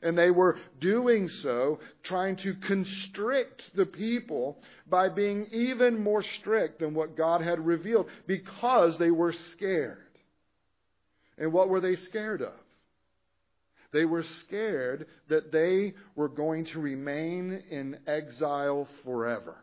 And 0.00 0.16
they 0.16 0.30
were 0.30 0.58
doing 0.78 1.28
so, 1.28 1.80
trying 2.04 2.36
to 2.36 2.54
constrict 2.54 3.62
the 3.74 3.84
people 3.84 4.62
by 4.88 5.08
being 5.08 5.48
even 5.50 6.00
more 6.00 6.22
strict 6.22 6.78
than 6.78 6.94
what 6.94 7.16
God 7.16 7.40
had 7.40 7.58
revealed 7.58 8.08
because 8.28 8.96
they 8.96 9.10
were 9.10 9.34
scared. 9.52 9.98
And 11.36 11.52
what 11.52 11.68
were 11.68 11.80
they 11.80 11.96
scared 11.96 12.42
of? 12.42 12.54
They 13.92 14.04
were 14.04 14.22
scared 14.22 15.08
that 15.28 15.50
they 15.50 15.94
were 16.14 16.28
going 16.28 16.66
to 16.66 16.78
remain 16.78 17.64
in 17.70 17.98
exile 18.06 18.86
forever. 19.02 19.56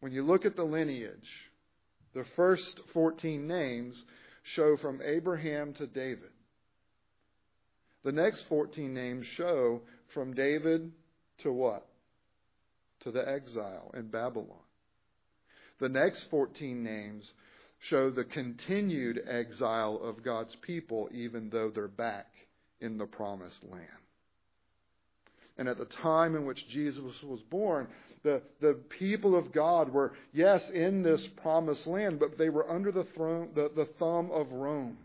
When 0.00 0.12
you 0.12 0.22
look 0.22 0.44
at 0.44 0.54
the 0.54 0.64
lineage, 0.64 1.47
the 2.18 2.24
first 2.34 2.80
14 2.92 3.46
names 3.46 4.02
show 4.54 4.76
from 4.82 5.00
Abraham 5.04 5.72
to 5.74 5.86
David. 5.86 6.30
The 8.02 8.10
next 8.10 8.44
14 8.48 8.92
names 8.92 9.24
show 9.36 9.82
from 10.12 10.34
David 10.34 10.90
to 11.42 11.52
what? 11.52 11.86
To 13.04 13.12
the 13.12 13.20
exile 13.20 13.92
in 13.94 14.08
Babylon. 14.08 14.48
The 15.78 15.88
next 15.88 16.24
14 16.28 16.82
names 16.82 17.30
show 17.88 18.10
the 18.10 18.24
continued 18.24 19.20
exile 19.30 20.00
of 20.02 20.24
God's 20.24 20.56
people, 20.62 21.08
even 21.12 21.50
though 21.50 21.70
they're 21.72 21.86
back 21.86 22.26
in 22.80 22.98
the 22.98 23.06
promised 23.06 23.62
land. 23.62 23.86
And 25.58 25.68
at 25.68 25.78
the 25.78 25.86
time 25.86 26.36
in 26.36 26.46
which 26.46 26.68
Jesus 26.68 27.22
was 27.22 27.40
born, 27.50 27.88
the, 28.22 28.42
the 28.60 28.74
people 28.88 29.36
of 29.36 29.52
God 29.52 29.92
were, 29.92 30.12
yes, 30.32 30.68
in 30.70 31.02
this 31.02 31.26
promised 31.42 31.86
land, 31.86 32.20
but 32.20 32.38
they 32.38 32.48
were 32.48 32.70
under 32.70 32.92
the, 32.92 33.04
throne, 33.04 33.50
the, 33.54 33.70
the 33.74 33.86
thumb 33.98 34.30
of 34.30 34.50
Rome. 34.52 34.98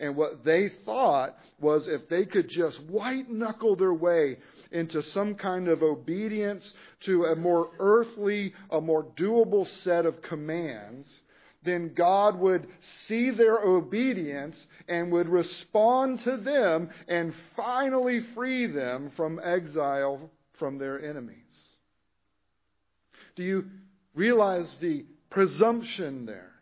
And 0.00 0.16
what 0.16 0.44
they 0.44 0.68
thought 0.84 1.36
was 1.60 1.88
if 1.88 2.08
they 2.08 2.24
could 2.24 2.48
just 2.48 2.80
white 2.84 3.30
knuckle 3.30 3.76
their 3.76 3.94
way 3.94 4.38
into 4.70 5.02
some 5.02 5.34
kind 5.34 5.68
of 5.68 5.82
obedience 5.82 6.74
to 7.00 7.24
a 7.26 7.36
more 7.36 7.70
earthly, 7.78 8.52
a 8.70 8.80
more 8.80 9.04
doable 9.16 9.66
set 9.82 10.04
of 10.04 10.20
commands, 10.20 11.20
then 11.62 11.92
God 11.94 12.38
would 12.38 12.68
see 13.06 13.30
their 13.30 13.58
obedience 13.58 14.56
and 14.88 15.10
would 15.12 15.28
respond 15.28 16.20
to 16.20 16.36
them 16.36 16.90
and 17.08 17.34
finally 17.56 18.20
free 18.34 18.66
them 18.66 19.10
from 19.16 19.40
exile 19.42 20.30
from 20.58 20.78
their 20.78 21.02
enemies. 21.02 21.36
Do 23.36 23.42
you 23.42 23.66
realize 24.14 24.78
the 24.78 25.04
presumption 25.30 26.26
there? 26.26 26.52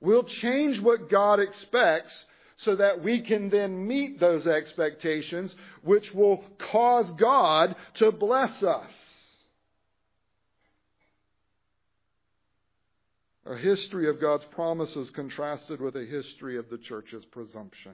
We'll 0.00 0.24
change 0.24 0.80
what 0.80 1.08
God 1.08 1.40
expects 1.40 2.26
so 2.56 2.76
that 2.76 3.02
we 3.02 3.20
can 3.20 3.48
then 3.50 3.86
meet 3.86 4.20
those 4.20 4.46
expectations, 4.46 5.54
which 5.82 6.12
will 6.12 6.44
cause 6.58 7.10
God 7.12 7.74
to 7.94 8.12
bless 8.12 8.62
us. 8.62 8.90
A 13.46 13.56
history 13.56 14.08
of 14.08 14.20
God's 14.20 14.44
promises 14.46 15.10
contrasted 15.10 15.80
with 15.80 15.96
a 15.96 16.04
history 16.04 16.56
of 16.56 16.70
the 16.70 16.78
church's 16.78 17.24
presumption. 17.26 17.92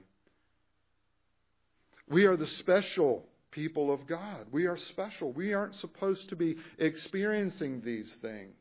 We 2.08 2.26
are 2.26 2.36
the 2.36 2.46
special 2.46 3.26
people 3.50 3.92
of 3.92 4.06
God. 4.06 4.46
We 4.52 4.66
are 4.66 4.76
special. 4.76 5.32
We 5.32 5.52
aren't 5.52 5.74
supposed 5.74 6.28
to 6.28 6.36
be 6.36 6.56
experiencing 6.78 7.82
these 7.84 8.14
things. 8.22 8.54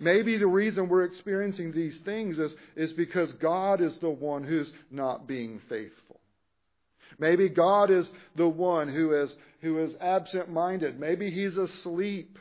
Maybe 0.00 0.36
the 0.36 0.46
reason 0.46 0.88
we're 0.88 1.04
experiencing 1.04 1.72
these 1.72 1.98
things 2.00 2.38
is, 2.38 2.52
is 2.74 2.92
because 2.92 3.32
God 3.34 3.80
is 3.80 3.96
the 3.98 4.10
one 4.10 4.44
who's 4.44 4.72
not 4.90 5.26
being 5.28 5.60
faithful. 5.68 6.20
Maybe 7.18 7.48
God 7.48 7.90
is 7.90 8.08
the 8.34 8.48
one 8.48 8.88
who 8.88 9.12
is, 9.12 9.34
who 9.60 9.78
is 9.78 9.94
absent 10.00 10.50
minded. 10.50 10.98
Maybe 10.98 11.30
he's 11.30 11.56
asleep. 11.56 12.38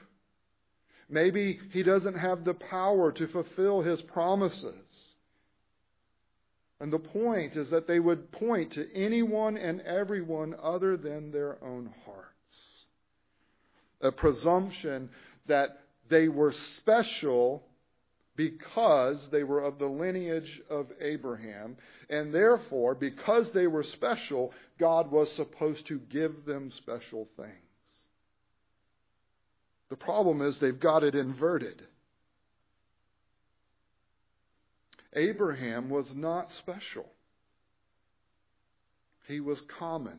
Maybe 1.14 1.60
he 1.72 1.84
doesn't 1.84 2.18
have 2.18 2.44
the 2.44 2.56
power 2.56 3.12
to 3.12 3.28
fulfill 3.28 3.82
his 3.82 4.02
promises. 4.02 5.14
And 6.80 6.92
the 6.92 6.98
point 6.98 7.56
is 7.56 7.70
that 7.70 7.88
they 7.88 8.00
would 8.00 8.32
point 8.32 8.72
to 8.72 8.92
anyone 8.96 9.56
and 9.56 9.80
everyone 9.82 10.56
other 10.62 10.98
than 10.98 11.32
their 11.32 11.64
own 11.64 11.94
hearts. 12.04 12.86
A 14.02 14.12
presumption 14.12 15.12
that 15.46 15.84
they 16.10 16.30
were 16.30 16.54
special 16.78 17.64
because 18.36 19.30
they 19.32 19.44
were 19.44 19.62
of 19.62 19.78
the 19.78 19.86
lineage 19.86 20.62
of 20.68 20.88
Abraham, 21.00 21.78
and 22.10 22.34
therefore, 22.34 22.96
because 22.96 23.52
they 23.52 23.68
were 23.68 23.84
special, 23.84 24.52
God 24.80 25.12
was 25.12 25.32
supposed 25.34 25.86
to 25.88 26.00
give 26.00 26.44
them 26.46 26.72
special 26.72 27.28
things. 27.38 27.63
The 29.94 29.98
problem 29.98 30.42
is 30.42 30.58
they've 30.58 30.80
got 30.80 31.04
it 31.04 31.14
inverted. 31.14 31.84
Abraham 35.16 35.92
was 35.92 36.12
not 36.16 36.52
special. 36.52 37.06
He 39.28 39.40
was 39.40 39.62
common. 39.78 40.18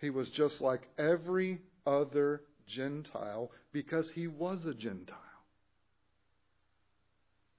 He 0.00 0.08
was 0.08 0.30
just 0.30 0.62
like 0.62 0.88
every 0.96 1.60
other 1.86 2.40
Gentile 2.66 3.50
because 3.70 4.10
he 4.14 4.28
was 4.28 4.64
a 4.64 4.72
Gentile. 4.72 5.18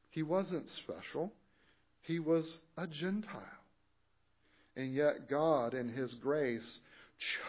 He 0.09 0.23
wasn't 0.23 0.67
special. 0.71 1.31
He 2.01 2.17
was 2.17 2.51
a 2.77 2.87
Gentile. 2.87 3.61
And 4.75 4.91
yet 4.91 5.29
God, 5.29 5.75
in 5.75 5.89
His 5.89 6.15
grace, 6.15 6.79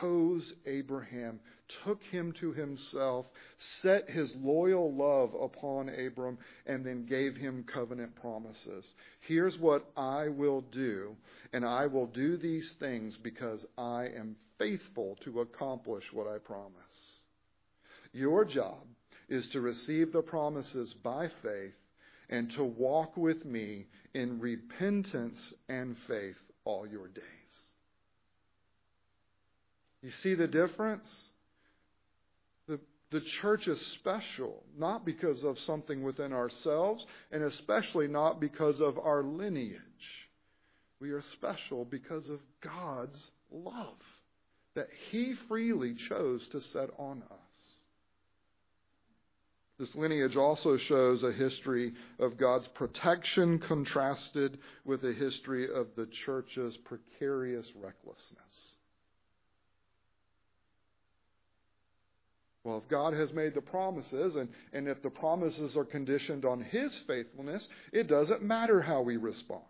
chose 0.00 0.52
Abraham, 0.66 1.40
took 1.84 2.02
him 2.04 2.32
to 2.32 2.52
himself, 2.52 3.26
set 3.56 4.08
his 4.08 4.34
loyal 4.36 4.94
love 4.94 5.34
upon 5.34 5.88
Abram, 5.88 6.38
and 6.66 6.84
then 6.84 7.06
gave 7.06 7.36
him 7.36 7.64
covenant 7.64 8.14
promises. 8.16 8.86
Here's 9.20 9.58
what 9.58 9.90
I 9.96 10.28
will 10.28 10.60
do, 10.60 11.16
and 11.52 11.64
I 11.64 11.86
will 11.86 12.06
do 12.06 12.36
these 12.36 12.70
things 12.78 13.16
because 13.16 13.64
I 13.78 14.08
am 14.16 14.36
faithful 14.58 15.16
to 15.22 15.40
accomplish 15.40 16.12
what 16.12 16.26
I 16.26 16.38
promise. 16.38 17.22
Your 18.12 18.44
job 18.44 18.84
is 19.28 19.48
to 19.48 19.60
receive 19.60 20.12
the 20.12 20.22
promises 20.22 20.94
by 20.94 21.28
faith 21.42 21.74
and 22.28 22.50
to 22.52 22.64
walk 22.64 23.16
with 23.16 23.44
me 23.44 23.86
in 24.14 24.40
repentance 24.40 25.52
and 25.68 25.96
faith 26.06 26.38
all 26.64 26.86
your 26.86 27.08
days. 27.08 27.24
You 30.04 30.10
see 30.22 30.34
the 30.34 30.46
difference? 30.46 31.30
The, 32.68 32.78
the 33.10 33.22
church 33.22 33.66
is 33.66 33.80
special, 33.94 34.62
not 34.76 35.06
because 35.06 35.42
of 35.42 35.58
something 35.60 36.02
within 36.02 36.34
ourselves, 36.34 37.06
and 37.32 37.42
especially 37.42 38.06
not 38.06 38.38
because 38.38 38.82
of 38.82 38.98
our 38.98 39.22
lineage. 39.22 39.80
We 41.00 41.12
are 41.12 41.22
special 41.22 41.86
because 41.86 42.28
of 42.28 42.40
God's 42.60 43.30
love 43.50 43.96
that 44.74 44.88
He 45.10 45.32
freely 45.48 45.94
chose 46.10 46.46
to 46.48 46.60
set 46.60 46.90
on 46.98 47.22
us. 47.30 47.80
This 49.78 49.94
lineage 49.94 50.36
also 50.36 50.76
shows 50.76 51.22
a 51.22 51.32
history 51.32 51.94
of 52.18 52.36
God's 52.36 52.68
protection 52.74 53.58
contrasted 53.58 54.58
with 54.84 55.02
a 55.02 55.14
history 55.14 55.64
of 55.64 55.86
the 55.96 56.08
church's 56.26 56.76
precarious 56.76 57.70
recklessness. 57.74 58.74
Well, 62.64 62.78
if 62.78 62.88
God 62.88 63.12
has 63.12 63.32
made 63.34 63.54
the 63.54 63.60
promises, 63.60 64.36
and, 64.36 64.48
and 64.72 64.88
if 64.88 65.02
the 65.02 65.10
promises 65.10 65.76
are 65.76 65.84
conditioned 65.84 66.46
on 66.46 66.62
His 66.62 66.94
faithfulness, 67.06 67.68
it 67.92 68.08
doesn't 68.08 68.42
matter 68.42 68.80
how 68.80 69.02
we 69.02 69.18
respond. 69.18 69.62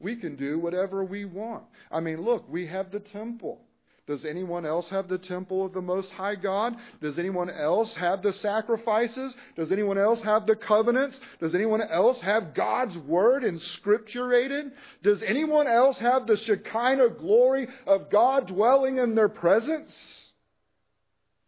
We 0.00 0.16
can 0.16 0.34
do 0.36 0.58
whatever 0.58 1.04
we 1.04 1.26
want. 1.26 1.64
I 1.90 2.00
mean, 2.00 2.22
look, 2.22 2.48
we 2.48 2.66
have 2.66 2.90
the 2.90 3.00
temple. 3.00 3.60
Does 4.06 4.24
anyone 4.24 4.64
else 4.64 4.88
have 4.90 5.08
the 5.08 5.18
temple 5.18 5.66
of 5.66 5.72
the 5.72 5.82
Most 5.82 6.10
High 6.12 6.36
God? 6.36 6.76
Does 7.02 7.18
anyone 7.18 7.50
else 7.50 7.94
have 7.96 8.22
the 8.22 8.32
sacrifices? 8.32 9.34
Does 9.56 9.72
anyone 9.72 9.98
else 9.98 10.22
have 10.22 10.46
the 10.46 10.54
covenants? 10.54 11.20
Does 11.40 11.54
anyone 11.54 11.82
else 11.82 12.20
have 12.20 12.54
God's 12.54 12.96
word 12.98 13.42
inscripturated? 13.42 14.70
Does 15.02 15.22
anyone 15.22 15.66
else 15.66 15.98
have 15.98 16.26
the 16.26 16.36
Shekinah 16.36 17.10
glory 17.18 17.68
of 17.86 18.08
God 18.08 18.46
dwelling 18.46 18.98
in 18.98 19.16
their 19.16 19.28
presence? 19.28 20.25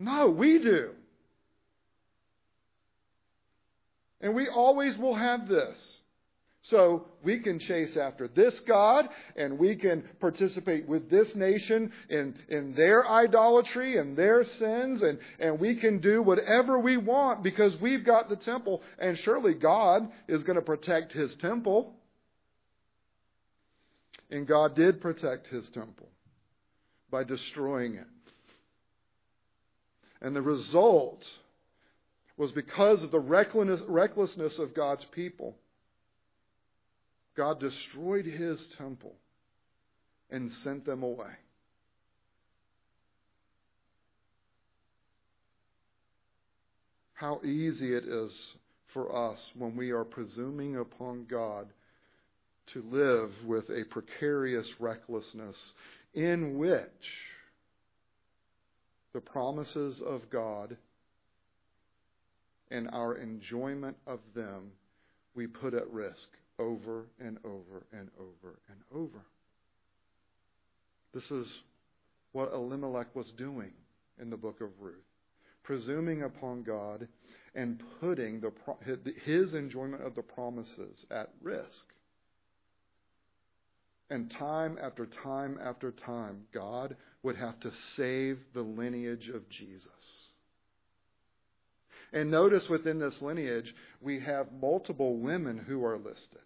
No, 0.00 0.28
we 0.30 0.58
do. 0.58 0.90
And 4.20 4.34
we 4.34 4.48
always 4.48 4.96
will 4.96 5.14
have 5.14 5.48
this. 5.48 6.00
So 6.62 7.06
we 7.22 7.38
can 7.38 7.58
chase 7.58 7.96
after 7.96 8.28
this 8.28 8.60
God 8.60 9.08
and 9.36 9.58
we 9.58 9.76
can 9.76 10.04
participate 10.20 10.86
with 10.86 11.08
this 11.08 11.34
nation 11.34 11.92
in, 12.10 12.34
in 12.48 12.74
their 12.74 13.08
idolatry 13.08 13.96
and 13.96 14.16
their 14.16 14.44
sins 14.44 15.00
and, 15.00 15.18
and 15.38 15.58
we 15.58 15.76
can 15.76 16.00
do 16.00 16.20
whatever 16.20 16.78
we 16.78 16.98
want 16.98 17.42
because 17.42 17.74
we've 17.80 18.04
got 18.04 18.28
the 18.28 18.36
temple 18.36 18.82
and 18.98 19.16
surely 19.18 19.54
God 19.54 20.10
is 20.26 20.42
going 20.42 20.56
to 20.56 20.62
protect 20.62 21.12
his 21.12 21.34
temple. 21.36 21.94
And 24.30 24.46
God 24.46 24.76
did 24.76 25.00
protect 25.00 25.46
his 25.46 25.70
temple 25.70 26.10
by 27.10 27.24
destroying 27.24 27.94
it. 27.94 28.06
And 30.20 30.34
the 30.34 30.42
result 30.42 31.24
was 32.36 32.52
because 32.52 33.02
of 33.02 33.10
the 33.10 33.18
recklessness 33.18 34.58
of 34.58 34.74
God's 34.74 35.04
people. 35.06 35.56
God 37.36 37.60
destroyed 37.60 38.26
his 38.26 38.66
temple 38.78 39.14
and 40.30 40.50
sent 40.50 40.84
them 40.84 41.02
away. 41.02 41.32
How 47.14 47.40
easy 47.44 47.94
it 47.94 48.04
is 48.04 48.32
for 48.88 49.14
us 49.14 49.50
when 49.56 49.76
we 49.76 49.90
are 49.90 50.04
presuming 50.04 50.76
upon 50.76 51.26
God 51.28 51.68
to 52.68 52.82
live 52.90 53.30
with 53.44 53.68
a 53.70 53.84
precarious 53.84 54.68
recklessness 54.78 55.72
in 56.14 56.58
which 56.58 57.27
the 59.12 59.20
promises 59.20 60.00
of 60.00 60.28
God 60.30 60.76
and 62.70 62.88
our 62.92 63.16
enjoyment 63.16 63.96
of 64.06 64.20
them 64.34 64.72
we 65.34 65.46
put 65.46 65.74
at 65.74 65.90
risk 65.90 66.28
over 66.58 67.06
and 67.20 67.38
over 67.44 67.86
and 67.92 68.10
over 68.18 68.58
and 68.68 68.80
over. 68.92 69.24
This 71.14 71.30
is 71.30 71.46
what 72.32 72.52
Elimelech 72.52 73.14
was 73.14 73.32
doing 73.32 73.72
in 74.20 74.30
the 74.30 74.36
book 74.36 74.60
of 74.60 74.68
Ruth, 74.80 74.94
presuming 75.62 76.22
upon 76.22 76.62
God 76.62 77.08
and 77.54 77.82
putting 78.00 78.40
the, 78.40 78.52
his 79.24 79.54
enjoyment 79.54 80.02
of 80.02 80.14
the 80.14 80.22
promises 80.22 81.06
at 81.10 81.30
risk. 81.40 81.86
And 84.10 84.30
time 84.30 84.78
after 84.82 85.06
time 85.06 85.58
after 85.62 85.92
time, 85.92 86.44
God 86.52 86.96
would 87.22 87.36
have 87.36 87.60
to 87.60 87.70
save 87.96 88.38
the 88.54 88.62
lineage 88.62 89.28
of 89.28 89.48
Jesus. 89.50 90.28
And 92.12 92.30
notice 92.30 92.68
within 92.68 92.98
this 92.98 93.20
lineage, 93.20 93.74
we 94.00 94.20
have 94.20 94.46
multiple 94.60 95.18
women 95.18 95.58
who 95.58 95.84
are 95.84 95.98
listed. 95.98 96.40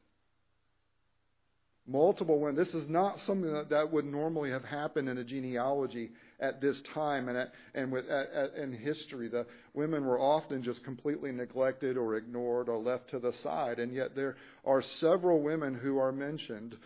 Multiple 1.86 2.40
women. 2.40 2.56
This 2.56 2.74
is 2.74 2.88
not 2.88 3.18
something 3.20 3.52
that, 3.52 3.70
that 3.70 3.92
would 3.92 4.04
normally 4.04 4.50
have 4.50 4.64
happened 4.64 5.08
in 5.08 5.18
a 5.18 5.24
genealogy 5.24 6.10
at 6.40 6.60
this 6.60 6.80
time 6.94 7.28
and, 7.28 7.36
at, 7.36 7.52
and 7.74 7.92
with, 7.92 8.08
at, 8.08 8.30
at, 8.32 8.54
in 8.54 8.72
history. 8.72 9.28
The 9.28 9.46
women 9.74 10.04
were 10.04 10.18
often 10.18 10.62
just 10.62 10.84
completely 10.84 11.32
neglected 11.32 11.96
or 11.96 12.16
ignored 12.16 12.68
or 12.68 12.78
left 12.78 13.10
to 13.10 13.18
the 13.18 13.32
side. 13.42 13.78
And 13.78 13.92
yet 13.92 14.14
there 14.14 14.36
are 14.64 14.82
several 14.82 15.42
women 15.42 15.74
who 15.74 15.98
are 15.98 16.12
mentioned 16.12 16.76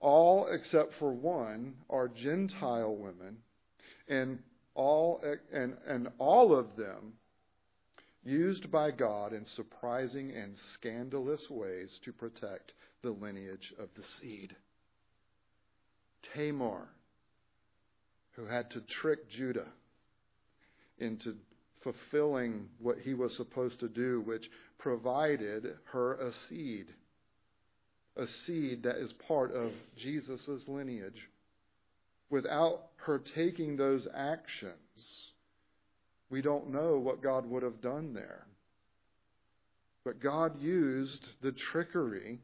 all 0.00 0.46
except 0.48 0.94
for 0.94 1.12
one 1.12 1.74
are 1.90 2.08
Gentile 2.08 2.94
women, 2.94 3.38
and 4.08 4.38
all 4.74 5.22
and, 5.52 5.76
and 5.86 6.08
all 6.18 6.56
of 6.56 6.76
them 6.76 7.14
used 8.24 8.70
by 8.70 8.90
God 8.90 9.32
in 9.32 9.44
surprising 9.44 10.32
and 10.32 10.56
scandalous 10.74 11.48
ways 11.50 11.98
to 12.04 12.12
protect 12.12 12.74
the 13.02 13.10
lineage 13.10 13.72
of 13.78 13.88
the 13.96 14.02
seed. 14.02 14.54
Tamar, 16.34 16.88
who 18.32 18.44
had 18.44 18.70
to 18.72 18.80
trick 18.82 19.28
Judah 19.30 19.68
into 20.98 21.36
fulfilling 21.80 22.68
what 22.78 22.98
he 22.98 23.14
was 23.14 23.36
supposed 23.36 23.80
to 23.80 23.88
do, 23.88 24.20
which 24.20 24.50
provided 24.78 25.76
her 25.84 26.14
a 26.14 26.32
seed 26.48 26.92
a 28.18 28.26
seed 28.26 28.82
that 28.82 28.96
is 28.96 29.12
part 29.26 29.54
of 29.54 29.72
Jesus' 29.96 30.64
lineage. 30.66 31.28
Without 32.30 32.88
her 32.96 33.18
taking 33.34 33.76
those 33.76 34.06
actions, 34.14 35.32
we 36.28 36.42
don't 36.42 36.70
know 36.70 36.98
what 36.98 37.22
God 37.22 37.46
would 37.46 37.62
have 37.62 37.80
done 37.80 38.12
there. 38.12 38.46
But 40.04 40.20
God 40.20 40.60
used 40.60 41.26
the 41.42 41.52
trickery, 41.52 42.40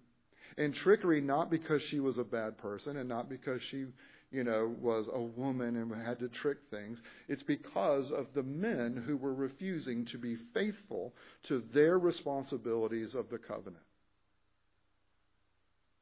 and 0.57 0.75
trickery 0.75 1.21
not 1.21 1.51
because 1.51 1.83
she 1.83 2.01
was 2.01 2.19
a 2.19 2.25
bad 2.25 2.57
person 2.59 2.97
and 2.97 3.09
not 3.09 3.29
because 3.29 3.61
she, 3.71 3.87
you 4.31 4.45
know, 4.45 4.75
was 4.81 5.09
a 5.13 5.21
woman 5.21 5.77
and 5.77 5.93
had 6.05 6.19
to 6.21 6.29
trick 6.29 6.59
things. 6.71 7.03
It's 7.29 7.43
because 7.43 8.11
of 8.11 8.27
the 8.35 8.43
men 8.43 9.03
who 9.07 9.17
were 9.17 9.35
refusing 9.35 10.07
to 10.07 10.19
be 10.19 10.37
faithful 10.55 11.15
to 11.49 11.63
their 11.73 11.99
responsibilities 11.99 13.15
of 13.15 13.29
the 13.29 13.39
covenant. 13.39 13.84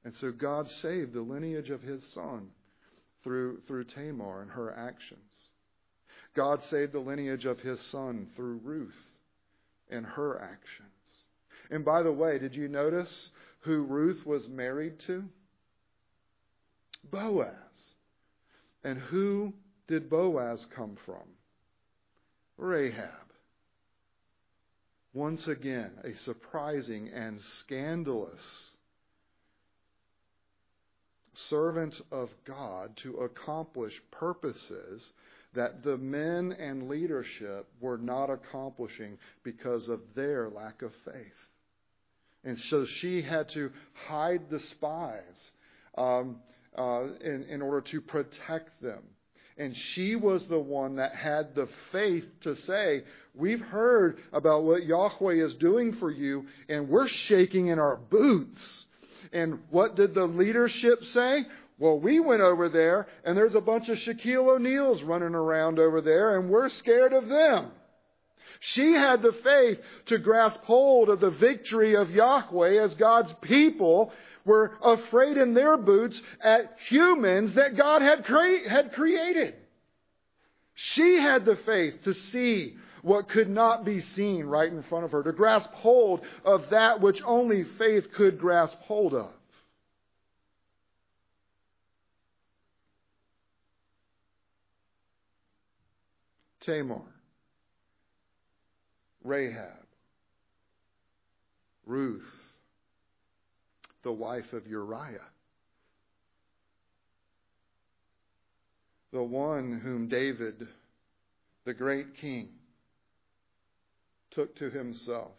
And 0.05 0.15
so 0.15 0.33
God 0.33 0.69
saved 0.69 1.13
the 1.13 1.23
lineage 1.23 1.71
of 1.71 1.83
his 1.83 2.05
son 2.13 2.49
through, 3.23 3.61
through 3.67 3.85
Tamar 3.85 4.43
and 4.43 4.51
her 4.51 4.73
actions. 4.73 5.49
God 6.35 6.63
saved 6.65 6.93
the 6.93 6.99
lineage 6.99 7.45
of 7.45 7.61
his 7.61 7.81
son 7.81 8.29
through 8.35 8.61
Ruth 8.65 8.97
and 9.91 10.05
her 10.05 10.41
actions. 10.41 11.25
And 11.71 11.85
by 11.85 12.03
the 12.03 12.13
way, 12.13 12.39
did 12.39 12.55
you 12.55 12.69
notice 12.69 13.31
who 13.61 13.83
Ruth 13.83 14.27
was 14.27 14.49
married 14.49 14.99
to? 15.07 15.25
Boaz. 17.11 17.95
And 18.83 18.99
who 18.99 19.53
did 19.87 20.11
Boaz 20.11 20.67
come 20.75 20.97
from? 21.05 21.23
Rahab. 22.57 23.11
Once 25.13 25.47
again, 25.47 25.93
a 26.05 26.15
surprising 26.15 27.09
and 27.09 27.41
scandalous 27.41 28.71
servant 31.35 32.01
of 32.11 32.31
God 32.45 32.97
to 32.99 33.19
accomplish 33.19 34.01
purposes 34.11 35.13
that 35.55 35.83
the 35.83 35.99
men 35.99 36.53
and 36.59 36.89
leadership 36.89 37.67
were 37.81 37.99
not 37.99 38.31
accomplishing 38.31 39.19
because 39.43 39.89
of 39.89 40.01
their 40.15 40.49
lack 40.49 40.83
of 40.83 40.93
faith. 41.05 41.49
And 42.45 42.59
so 42.59 42.87
she 42.87 43.23
had 43.23 43.49
to 43.51 43.71
hide 44.07 44.51
the 44.51 44.61
spies 44.61 45.53
um, 45.97 46.37
uh, 46.77 47.05
in, 47.21 47.45
in 47.45 47.63
order 47.63 47.83
to 47.83 48.01
protect 48.01 48.81
them. 48.81 49.03
And 49.59 49.77
she 49.77 50.17
was 50.17 50.47
the 50.49 50.59
one 50.59 50.97
that 50.97 51.15
had 51.15 51.55
the 51.55 51.69
faith 51.93 52.25
to 52.41 52.57
say, 52.63 53.05
We've 53.35 53.61
heard 53.61 54.19
about 54.33 54.65
what 54.65 54.87
Yahweh 54.87 55.35
is 55.35 55.55
doing 55.57 55.93
for 55.93 56.11
you, 56.11 56.47
and 56.71 56.89
we're 56.89 57.07
shaking 57.09 57.67
in 57.67 57.79
our 57.79 57.97
boots 57.97 58.87
and 59.33 59.61
what 59.71 59.97
did 59.97 60.15
the 60.15 60.25
leadership 60.25 61.05
say? 61.05 61.47
Well, 61.79 61.99
we 61.99 62.21
went 62.21 62.43
over 62.43 62.69
there, 62.69 63.09
and 63.25 63.37
there's 63.37 63.55
a 63.55 63.61
bunch 63.61 63.89
of 63.89 63.99
Shaquille 63.99 64.55
O'Neals 64.55 65.03
running 65.03 65.35
around 65.35 65.79
over 65.79 66.01
there, 66.01 66.39
and 66.39 66.49
we're 66.49 66.69
scared 66.69 67.13
of 67.13 67.29
them. 67.29 67.71
She 68.61 68.93
had 68.93 69.23
the 69.23 69.33
faith 69.33 69.81
to 70.07 70.19
grasp 70.19 70.61
hold 70.61 71.09
of 71.09 71.19
the 71.19 71.31
victory 71.31 71.97
of 71.97 72.11
Yahweh 72.11 72.81
as 72.81 72.95
God's 72.95 73.35
people 73.41 74.13
were 74.45 74.73
afraid 74.83 75.37
in 75.37 75.55
their 75.55 75.77
boots 75.77 76.21
at 76.41 76.77
humans 76.89 77.55
that 77.55 77.77
God 77.77 78.03
had, 78.03 78.25
cre- 78.25 78.69
had 78.69 78.93
created. 78.93 79.55
She 80.75 81.19
had 81.19 81.45
the 81.45 81.57
faith 81.57 82.03
to 82.05 82.15
see 82.15 82.77
what 83.03 83.29
could 83.29 83.51
not 83.51 83.85
be 83.85 84.01
seen 84.01 84.47
right 84.47 84.71
in 84.71 84.83
front 84.85 85.05
of 85.05 85.13
her, 85.13 85.23
to 85.25 85.33
grasp 85.33 85.71
hold 85.73 86.25
of 86.45 86.71
that 86.71 87.01
which 87.01 87.21
only 87.25 87.65
faith 87.65 88.13
could 88.13 88.39
grasp 88.39 88.79
hold 88.83 89.13
of. 89.13 89.31
Tamar, 96.61 97.03
Rahab, 99.25 99.85
Ruth, 101.87 102.23
the 104.05 104.13
wife 104.13 104.53
of 104.53 104.69
Uriah, 104.69 105.19
the 109.13 109.25
one 109.25 109.81
whom 109.81 110.07
David, 110.07 110.69
the 111.65 111.75
great 111.75 112.15
king, 112.17 112.51
took 114.35 114.57
to 114.57 114.71
himself 114.71 115.33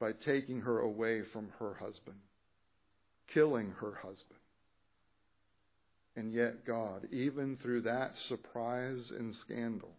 by 0.00 0.12
taking 0.12 0.60
her 0.60 0.80
away 0.80 1.22
from 1.32 1.50
her 1.58 1.74
husband, 1.74 2.18
killing 3.32 3.72
her 3.80 3.94
husband. 3.94 4.40
And 6.16 6.32
yet, 6.32 6.64
God, 6.64 7.08
even 7.10 7.56
through 7.56 7.82
that 7.82 8.16
surprise 8.28 9.10
and 9.16 9.34
scandal, 9.34 9.92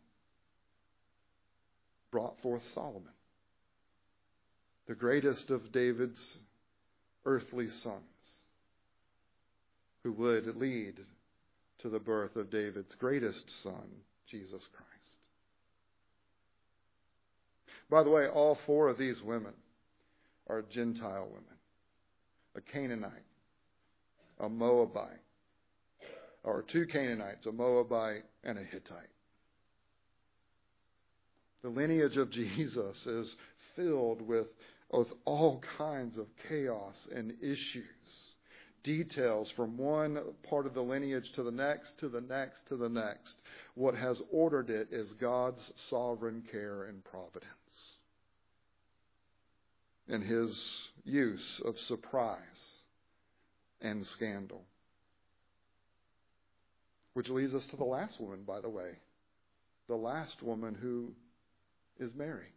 brought 2.11 2.39
forth 2.41 2.63
Solomon, 2.73 3.09
the 4.87 4.95
greatest 4.95 5.49
of 5.49 5.71
David's 5.71 6.37
earthly 7.25 7.67
sons, 7.69 8.03
who 10.03 10.13
would 10.13 10.55
lead 10.55 10.99
to 11.79 11.89
the 11.89 11.99
birth 11.99 12.35
of 12.35 12.49
David's 12.49 12.95
greatest 12.95 13.51
son, 13.63 13.89
Jesus 14.29 14.61
Christ. 14.71 14.94
By 17.89 18.03
the 18.03 18.09
way, 18.09 18.27
all 18.27 18.57
four 18.65 18.89
of 18.89 18.97
these 18.97 19.21
women 19.23 19.53
are 20.47 20.63
Gentile 20.63 21.27
women 21.27 21.43
a 22.55 22.61
Canaanite, 22.61 23.11
a 24.39 24.47
Moabite, 24.47 25.19
or 26.43 26.63
two 26.71 26.85
Canaanites, 26.85 27.45
a 27.45 27.51
Moabite 27.51 28.23
and 28.45 28.57
a 28.57 28.63
Hittite. 28.63 29.09
The 31.63 31.69
lineage 31.69 32.15
of 32.15 32.31
Jesus 32.31 33.05
is 33.05 33.35
filled 33.75 34.21
with, 34.21 34.47
with 34.89 35.07
all 35.25 35.61
kinds 35.77 36.17
of 36.17 36.27
chaos 36.47 36.95
and 37.13 37.33
issues 37.41 38.35
details 38.83 39.51
from 39.55 39.77
one 39.77 40.19
part 40.47 40.67
of 40.67 40.75
the 40.75 40.81
lineage 40.81 41.29
to 41.35 41.43
the 41.43 41.51
next, 41.51 41.97
to 41.99 42.07
the 42.07 42.21
next, 42.21 42.59
to 42.69 42.77
the 42.77 42.87
next. 42.87 43.33
What 43.73 43.95
has 43.95 44.21
ordered 44.31 44.69
it 44.69 44.89
is 44.91 45.11
God's 45.13 45.71
sovereign 45.89 46.43
care 46.51 46.85
and 46.85 47.03
providence. 47.03 47.64
And 50.07 50.23
his 50.23 50.59
use 51.03 51.61
of 51.65 51.77
surprise 51.79 52.77
and 53.81 54.05
scandal. 54.05 54.63
Which 57.13 57.29
leads 57.29 57.53
us 57.53 57.65
to 57.67 57.77
the 57.77 57.85
last 57.85 58.19
woman, 58.19 58.43
by 58.45 58.61
the 58.61 58.69
way. 58.69 58.91
The 59.87 59.95
last 59.95 60.41
woman 60.43 60.75
who 60.75 61.13
is 61.99 62.13
Mary. 62.13 62.51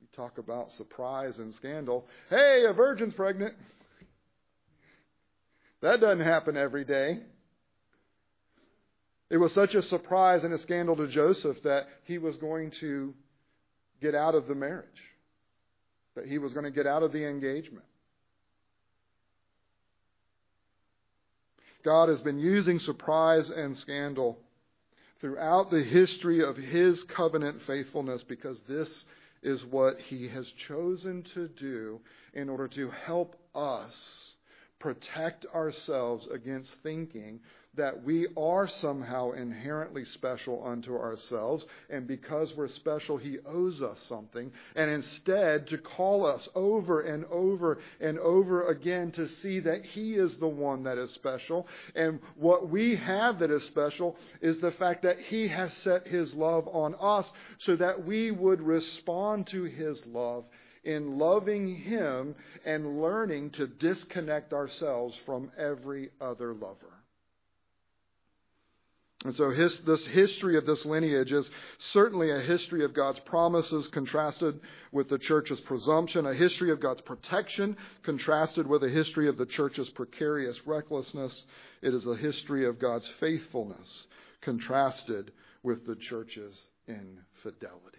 You 0.00 0.08
talk 0.14 0.38
about 0.38 0.72
surprise 0.72 1.38
and 1.38 1.54
scandal. 1.54 2.06
Hey, 2.28 2.64
a 2.68 2.72
virgin's 2.72 3.14
pregnant. 3.14 3.54
That 5.80 6.00
doesn't 6.00 6.24
happen 6.24 6.56
every 6.56 6.84
day. 6.84 7.20
It 9.30 9.38
was 9.38 9.52
such 9.52 9.74
a 9.74 9.82
surprise 9.82 10.44
and 10.44 10.52
a 10.52 10.58
scandal 10.58 10.94
to 10.96 11.08
Joseph 11.08 11.62
that 11.62 11.86
he 12.04 12.18
was 12.18 12.36
going 12.36 12.70
to 12.80 13.14
get 14.00 14.14
out 14.14 14.34
of 14.34 14.46
the 14.46 14.54
marriage, 14.54 14.86
that 16.14 16.26
he 16.26 16.38
was 16.38 16.52
going 16.52 16.64
to 16.64 16.70
get 16.70 16.86
out 16.86 17.02
of 17.02 17.12
the 17.12 17.26
engagement. 17.26 17.84
God 21.84 22.08
has 22.08 22.20
been 22.20 22.38
using 22.38 22.78
surprise 22.78 23.50
and 23.50 23.76
scandal 23.76 24.38
throughout 25.20 25.70
the 25.70 25.82
history 25.82 26.42
of 26.44 26.56
his 26.56 27.02
covenant 27.04 27.60
faithfulness 27.66 28.22
because 28.26 28.60
this 28.68 29.04
is 29.42 29.64
what 29.70 29.96
he 30.08 30.28
has 30.28 30.46
chosen 30.68 31.24
to 31.34 31.48
do 31.48 32.00
in 32.34 32.48
order 32.48 32.68
to 32.68 32.90
help 33.04 33.36
us 33.54 34.34
protect 34.78 35.46
ourselves 35.54 36.26
against 36.32 36.70
thinking 36.82 37.40
that 37.74 38.02
we 38.04 38.26
are 38.36 38.68
somehow 38.68 39.30
inherently 39.30 40.04
special 40.04 40.62
unto 40.66 40.94
ourselves, 40.94 41.64
and 41.88 42.06
because 42.06 42.54
we're 42.54 42.68
special, 42.68 43.16
He 43.16 43.38
owes 43.46 43.80
us 43.80 43.98
something, 44.08 44.52
and 44.76 44.90
instead 44.90 45.66
to 45.68 45.78
call 45.78 46.26
us 46.26 46.46
over 46.54 47.00
and 47.00 47.24
over 47.26 47.78
and 47.98 48.18
over 48.18 48.68
again 48.68 49.10
to 49.12 49.26
see 49.26 49.60
that 49.60 49.84
He 49.86 50.14
is 50.14 50.36
the 50.36 50.48
one 50.48 50.82
that 50.84 50.98
is 50.98 51.10
special, 51.12 51.66
and 51.94 52.20
what 52.36 52.68
we 52.68 52.96
have 52.96 53.38
that 53.38 53.50
is 53.50 53.64
special 53.64 54.16
is 54.42 54.58
the 54.58 54.72
fact 54.72 55.02
that 55.04 55.18
He 55.18 55.48
has 55.48 55.72
set 55.74 56.06
His 56.06 56.34
love 56.34 56.68
on 56.68 56.94
us 57.00 57.30
so 57.58 57.76
that 57.76 58.04
we 58.04 58.30
would 58.30 58.60
respond 58.60 59.46
to 59.46 59.64
His 59.64 60.04
love 60.06 60.44
in 60.84 61.18
loving 61.18 61.74
Him 61.76 62.34
and 62.66 63.00
learning 63.00 63.50
to 63.50 63.66
disconnect 63.66 64.52
ourselves 64.52 65.16
from 65.24 65.50
every 65.56 66.10
other 66.20 66.52
lover. 66.52 67.01
And 69.24 69.36
so 69.36 69.50
his, 69.50 69.78
this 69.86 70.04
history 70.06 70.56
of 70.56 70.66
this 70.66 70.84
lineage 70.84 71.30
is 71.30 71.48
certainly 71.92 72.30
a 72.30 72.40
history 72.40 72.84
of 72.84 72.92
God's 72.92 73.20
promises 73.20 73.86
contrasted 73.92 74.58
with 74.90 75.08
the 75.08 75.18
church's 75.18 75.60
presumption, 75.60 76.26
a 76.26 76.34
history 76.34 76.72
of 76.72 76.80
God's 76.80 77.02
protection 77.02 77.76
contrasted 78.02 78.66
with 78.66 78.82
a 78.82 78.88
history 78.88 79.28
of 79.28 79.36
the 79.36 79.46
church's 79.46 79.88
precarious 79.90 80.56
recklessness. 80.66 81.44
It 81.82 81.94
is 81.94 82.04
a 82.04 82.16
history 82.16 82.66
of 82.66 82.80
God's 82.80 83.08
faithfulness 83.20 84.06
contrasted 84.40 85.30
with 85.62 85.86
the 85.86 85.96
church's 85.96 86.60
infidelity. 86.88 87.98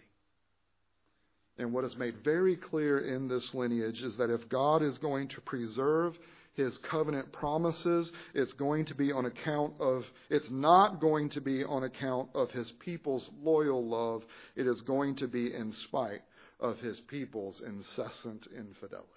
And 1.58 1.72
what 1.72 1.86
is 1.86 1.96
made 1.96 2.16
very 2.24 2.58
clear 2.58 3.00
in 3.00 3.30
this 3.30 3.54
lineage 3.54 4.02
is 4.02 4.18
that 4.18 4.30
if 4.30 4.50
God 4.50 4.82
is 4.82 4.98
going 4.98 5.30
to 5.30 5.42
preserve 5.42 6.18
his 6.56 6.78
covenant 6.90 7.32
promises, 7.32 8.12
it's 8.34 8.54
going 8.54 8.86
to 8.86 8.96
be 8.96 9.12
on 9.12 9.26
account 9.26 9.74
of, 9.80 10.04
it's 10.30 10.50
not 10.52 11.02
going 11.02 11.30
to 11.32 11.42
be 11.42 11.64
on 11.64 11.84
account 11.84 12.30
of 12.36 12.52
his 12.52 12.72
people's 12.80 13.28
loyal 13.42 13.88
love. 13.88 14.24
It 14.56 14.68
is 14.68 14.82
going 14.82 15.16
to 15.18 15.28
be 15.28 15.54
in 15.54 15.74
spite 15.88 16.22
of 16.60 16.80
his 16.80 17.00
people's 17.08 17.62
incessant 17.66 18.48
infidelity. 18.56 19.10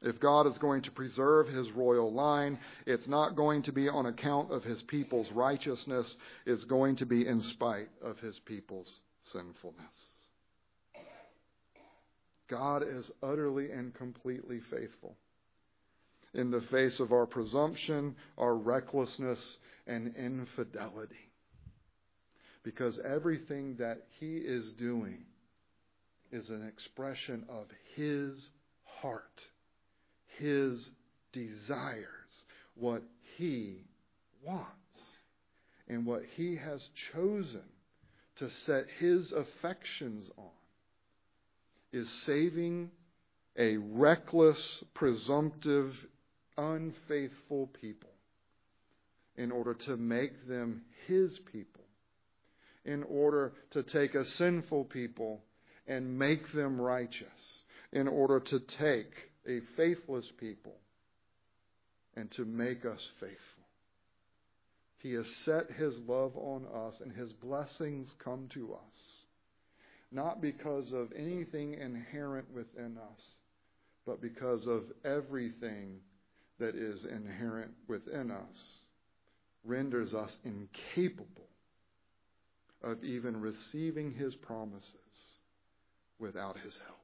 If 0.00 0.20
God 0.20 0.46
is 0.46 0.56
going 0.58 0.82
to 0.82 0.92
preserve 0.92 1.48
his 1.48 1.68
royal 1.72 2.12
line, 2.12 2.58
it's 2.86 3.08
not 3.08 3.34
going 3.34 3.64
to 3.64 3.72
be 3.72 3.88
on 3.88 4.06
account 4.06 4.52
of 4.52 4.62
his 4.62 4.80
people's 4.82 5.26
righteousness. 5.32 6.14
It's 6.46 6.62
going 6.64 6.96
to 6.96 7.06
be 7.06 7.26
in 7.26 7.40
spite 7.54 7.88
of 8.00 8.16
his 8.20 8.38
people's 8.46 8.94
sinfulness. 9.32 10.17
God 12.48 12.82
is 12.82 13.10
utterly 13.22 13.70
and 13.70 13.94
completely 13.94 14.60
faithful 14.70 15.16
in 16.34 16.50
the 16.50 16.60
face 16.70 17.00
of 17.00 17.12
our 17.12 17.26
presumption, 17.26 18.14
our 18.36 18.56
recklessness, 18.56 19.38
and 19.86 20.14
infidelity. 20.16 21.30
Because 22.62 23.00
everything 23.04 23.76
that 23.78 24.06
He 24.18 24.36
is 24.36 24.72
doing 24.72 25.24
is 26.30 26.50
an 26.50 26.66
expression 26.66 27.44
of 27.48 27.66
His 27.94 28.50
heart, 28.84 29.40
His 30.38 30.90
desires, 31.32 32.44
what 32.74 33.02
He 33.36 33.84
wants, 34.44 34.68
and 35.88 36.04
what 36.04 36.22
He 36.36 36.56
has 36.56 36.86
chosen 37.12 37.62
to 38.38 38.48
set 38.66 38.86
his 38.98 39.32
affections 39.32 40.30
on 40.36 40.50
is 41.92 42.08
saving 42.24 42.90
a 43.56 43.76
reckless, 43.76 44.84
presumptive, 44.94 45.94
unfaithful 46.56 47.68
people 47.80 48.10
in 49.36 49.50
order 49.52 49.74
to 49.74 49.96
make 49.96 50.46
them 50.48 50.82
his 51.06 51.38
people, 51.52 51.84
in 52.84 53.02
order 53.04 53.52
to 53.70 53.82
take 53.82 54.14
a 54.14 54.26
sinful 54.26 54.84
people 54.84 55.40
and 55.86 56.18
make 56.18 56.52
them 56.52 56.80
righteous, 56.80 57.62
in 57.92 58.06
order 58.08 58.40
to 58.40 58.60
take 58.60 59.12
a 59.46 59.60
faithless 59.76 60.30
people 60.38 60.76
and 62.16 62.30
to 62.32 62.44
make 62.44 62.84
us 62.84 63.10
faithful. 63.20 63.64
He 64.98 65.12
has 65.12 65.28
set 65.44 65.70
his 65.70 65.96
love 65.98 66.36
on 66.36 66.66
us, 66.66 67.00
and 67.00 67.12
his 67.12 67.32
blessings 67.32 68.14
come 68.18 68.48
to 68.54 68.74
us, 68.74 69.24
not 70.10 70.40
because 70.40 70.92
of 70.92 71.12
anything 71.16 71.74
inherent 71.74 72.46
within 72.54 72.96
us, 72.96 73.22
but 74.06 74.20
because 74.20 74.66
of 74.66 74.84
everything 75.04 76.00
that 76.58 76.74
is 76.74 77.04
inherent 77.04 77.72
within 77.86 78.30
us, 78.30 78.78
renders 79.64 80.14
us 80.14 80.36
incapable 80.44 81.48
of 82.82 83.02
even 83.04 83.40
receiving 83.40 84.12
his 84.12 84.34
promises 84.36 84.94
without 86.18 86.56
his 86.58 86.76
help. 86.86 86.98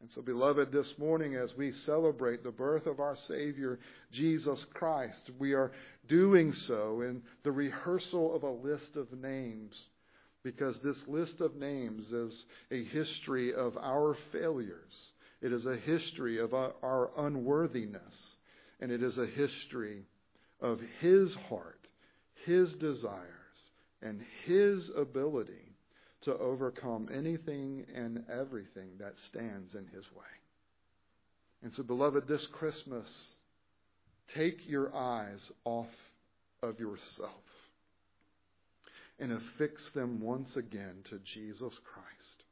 And 0.00 0.10
so, 0.10 0.20
beloved, 0.20 0.72
this 0.72 0.92
morning 0.98 1.36
as 1.36 1.56
we 1.56 1.72
celebrate 1.86 2.42
the 2.42 2.50
birth 2.50 2.86
of 2.86 2.98
our 2.98 3.16
Savior, 3.28 3.78
Jesus 4.10 4.64
Christ, 4.74 5.30
we 5.38 5.52
are 5.52 5.70
doing 6.08 6.52
so 6.66 7.02
in 7.02 7.22
the 7.44 7.52
rehearsal 7.52 8.34
of 8.34 8.42
a 8.42 8.50
list 8.50 8.96
of 8.96 9.12
names, 9.12 9.80
because 10.42 10.78
this 10.80 11.06
list 11.06 11.40
of 11.40 11.56
names 11.56 12.12
is 12.12 12.46
a 12.70 12.84
history 12.84 13.54
of 13.54 13.76
our 13.76 14.16
failures. 14.32 15.12
It 15.40 15.52
is 15.52 15.66
a 15.66 15.76
history 15.76 16.38
of 16.38 16.54
our 16.54 17.10
unworthiness, 17.16 18.36
and 18.80 18.90
it 18.90 19.02
is 19.02 19.18
a 19.18 19.26
history 19.26 20.04
of 20.60 20.80
His 21.00 21.34
heart, 21.48 21.88
His 22.44 22.74
desires, 22.74 23.70
and 24.00 24.20
His 24.44 24.90
ability 24.96 25.72
to 26.22 26.36
overcome 26.38 27.08
anything 27.12 27.84
and 27.94 28.24
everything 28.32 28.90
that 28.98 29.18
stands 29.18 29.74
in 29.74 29.86
his 29.86 30.10
way. 30.12 30.24
And 31.62 31.72
so, 31.72 31.82
beloved, 31.82 32.26
this 32.28 32.46
Christmas, 32.46 33.36
take 34.34 34.68
your 34.68 34.94
eyes 34.94 35.50
off 35.64 35.90
of 36.62 36.78
yourself 36.78 37.42
and 39.22 39.32
affix 39.32 39.88
them 39.90 40.20
once 40.20 40.56
again 40.56 40.96
to 41.04 41.18
Jesus 41.20 41.78
Christ. 41.84 42.42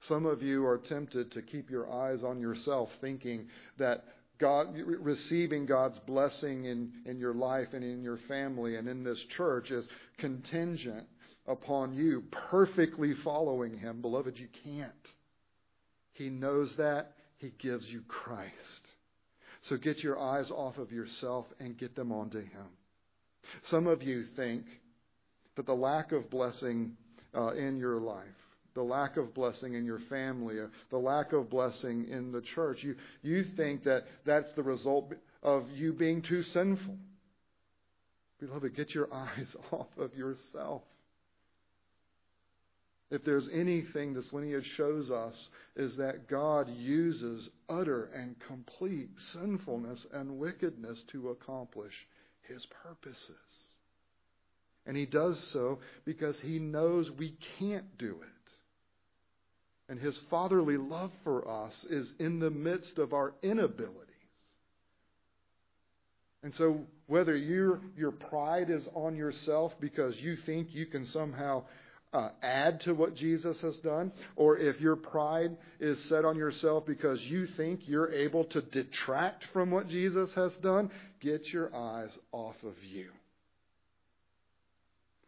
Some 0.00 0.26
of 0.26 0.42
you 0.42 0.66
are 0.66 0.78
tempted 0.78 1.30
to 1.32 1.42
keep 1.42 1.70
your 1.70 1.92
eyes 1.92 2.24
on 2.24 2.40
yourself, 2.40 2.90
thinking 3.00 3.48
that 3.78 4.04
God, 4.38 4.74
receiving 4.76 5.66
God's 5.66 6.00
blessing 6.00 6.64
in, 6.64 6.92
in 7.06 7.18
your 7.20 7.34
life 7.34 7.68
and 7.72 7.84
in 7.84 8.02
your 8.02 8.18
family 8.26 8.74
and 8.74 8.88
in 8.88 9.04
this 9.04 9.22
church 9.36 9.70
is 9.70 9.86
contingent 10.18 11.06
upon 11.46 11.94
you 11.94 12.24
perfectly 12.50 13.14
following 13.14 13.78
him. 13.78 14.00
Beloved, 14.00 14.38
you 14.38 14.48
can't. 14.64 14.92
He 16.14 16.28
knows 16.30 16.74
that. 16.76 17.12
He 17.38 17.52
gives 17.58 17.88
you 17.88 18.02
Christ. 18.08 18.88
So 19.62 19.76
get 19.76 20.02
your 20.02 20.18
eyes 20.18 20.50
off 20.50 20.78
of 20.78 20.92
yourself 20.92 21.46
and 21.60 21.78
get 21.78 21.94
them 21.94 22.12
onto 22.12 22.40
Him. 22.40 22.66
Some 23.62 23.86
of 23.86 24.02
you 24.02 24.24
think 24.36 24.64
that 25.56 25.66
the 25.66 25.74
lack 25.74 26.12
of 26.12 26.30
blessing 26.30 26.96
uh, 27.34 27.48
in 27.54 27.78
your 27.78 28.00
life, 28.00 28.24
the 28.74 28.82
lack 28.82 29.16
of 29.16 29.34
blessing 29.34 29.74
in 29.74 29.84
your 29.84 29.98
family, 29.98 30.60
uh, 30.60 30.66
the 30.90 30.98
lack 30.98 31.32
of 31.32 31.50
blessing 31.50 32.06
in 32.08 32.32
the 32.32 32.40
church, 32.40 32.82
you, 32.82 32.96
you 33.22 33.44
think 33.56 33.84
that 33.84 34.04
that's 34.24 34.52
the 34.52 34.62
result 34.62 35.12
of 35.42 35.64
you 35.74 35.92
being 35.92 36.22
too 36.22 36.42
sinful. 36.42 36.96
Beloved, 38.40 38.74
get 38.74 38.94
your 38.94 39.12
eyes 39.14 39.54
off 39.70 39.88
of 39.98 40.14
yourself. 40.14 40.82
If 43.10 43.24
there's 43.24 43.48
anything 43.52 44.14
this 44.14 44.32
lineage 44.32 44.70
shows 44.74 45.10
us, 45.10 45.50
is 45.76 45.96
that 45.98 46.28
God 46.28 46.70
uses 46.70 47.50
utter 47.68 48.06
and 48.14 48.36
complete 48.40 49.10
sinfulness 49.34 50.06
and 50.14 50.38
wickedness 50.38 51.02
to 51.08 51.28
accomplish 51.28 51.92
his 52.40 52.66
purposes. 52.82 53.71
And 54.86 54.96
he 54.96 55.06
does 55.06 55.38
so 55.52 55.78
because 56.04 56.38
he 56.40 56.58
knows 56.58 57.10
we 57.10 57.36
can't 57.58 57.96
do 57.98 58.16
it. 58.20 58.28
And 59.88 60.00
his 60.00 60.18
fatherly 60.30 60.76
love 60.76 61.12
for 61.22 61.46
us 61.48 61.84
is 61.90 62.12
in 62.18 62.40
the 62.40 62.50
midst 62.50 62.98
of 62.98 63.12
our 63.12 63.34
inabilities. 63.42 64.08
And 66.42 66.54
so, 66.54 66.80
whether 67.06 67.36
your, 67.36 67.80
your 67.96 68.10
pride 68.10 68.70
is 68.70 68.88
on 68.94 69.16
yourself 69.16 69.72
because 69.80 70.16
you 70.16 70.36
think 70.36 70.68
you 70.70 70.86
can 70.86 71.06
somehow 71.06 71.64
uh, 72.12 72.30
add 72.42 72.80
to 72.80 72.94
what 72.94 73.14
Jesus 73.14 73.60
has 73.60 73.76
done, 73.78 74.12
or 74.36 74.58
if 74.58 74.80
your 74.80 74.96
pride 74.96 75.56
is 75.80 76.02
set 76.08 76.24
on 76.24 76.36
yourself 76.36 76.84
because 76.86 77.20
you 77.22 77.46
think 77.46 77.80
you're 77.86 78.12
able 78.12 78.44
to 78.44 78.60
detract 78.60 79.44
from 79.52 79.70
what 79.70 79.88
Jesus 79.88 80.30
has 80.34 80.52
done, 80.62 80.90
get 81.20 81.46
your 81.48 81.74
eyes 81.74 82.16
off 82.32 82.56
of 82.64 82.74
you. 82.84 83.10